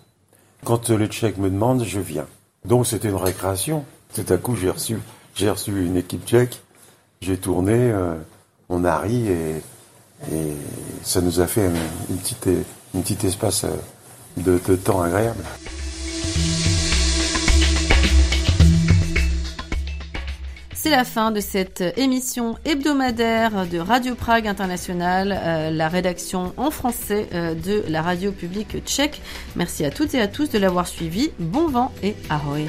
Quand 0.64 0.90
le 0.90 1.08
Tchèque 1.08 1.38
me 1.38 1.50
demande, 1.50 1.84
je 1.84 2.00
viens. 2.00 2.26
Donc 2.64 2.88
c'était 2.88 3.10
une 3.10 3.16
récréation. 3.16 3.84
Tout 4.18 4.34
à 4.34 4.38
coup, 4.38 4.56
j'ai 4.56 4.72
reçu, 4.72 4.98
j'ai 5.36 5.48
reçu 5.48 5.86
une 5.86 5.96
équipe 5.96 6.26
tchèque, 6.26 6.64
j'ai 7.22 7.38
tourné, 7.38 7.76
euh, 7.76 8.16
on 8.68 8.84
a 8.84 8.98
ri 8.98 9.28
et, 9.28 9.62
ça 11.04 11.22
nous 11.22 11.40
a 11.40 11.46
fait 11.46 11.68
une, 12.10 12.18
petite, 12.18 12.50
une 12.96 13.04
petite 13.04 13.24
espace 13.26 13.66
euh, 13.66 13.78
de, 14.38 14.76
temps 14.76 15.04
agréable. 15.04 15.44
C'est 20.74 20.90
la 20.90 21.04
fin 21.04 21.30
de 21.30 21.40
cette 21.40 21.84
émission 21.96 22.58
hebdomadaire 22.66 23.68
de 23.68 23.78
Radio 23.78 24.16
Prague 24.16 24.48
International, 24.48 25.32
euh, 25.32 25.70
la 25.70 25.90
rédaction 25.90 26.54
en 26.58 26.72
français 26.72 27.28
de 27.32 27.84
la 27.88 28.02
radio 28.02 28.32
publique 28.32 28.84
tchèque. 28.84 29.22
Merci 29.56 29.86
à 29.86 29.92
toutes 29.92 30.16
et 30.16 30.22
à 30.22 30.28
tous 30.28 30.50
de 30.50 30.58
l'avoir 30.58 30.88
suivi. 30.88 31.30
Bon 31.38 31.68
vent 31.68 31.92
et 32.02 32.16
ahoy. 32.32 32.66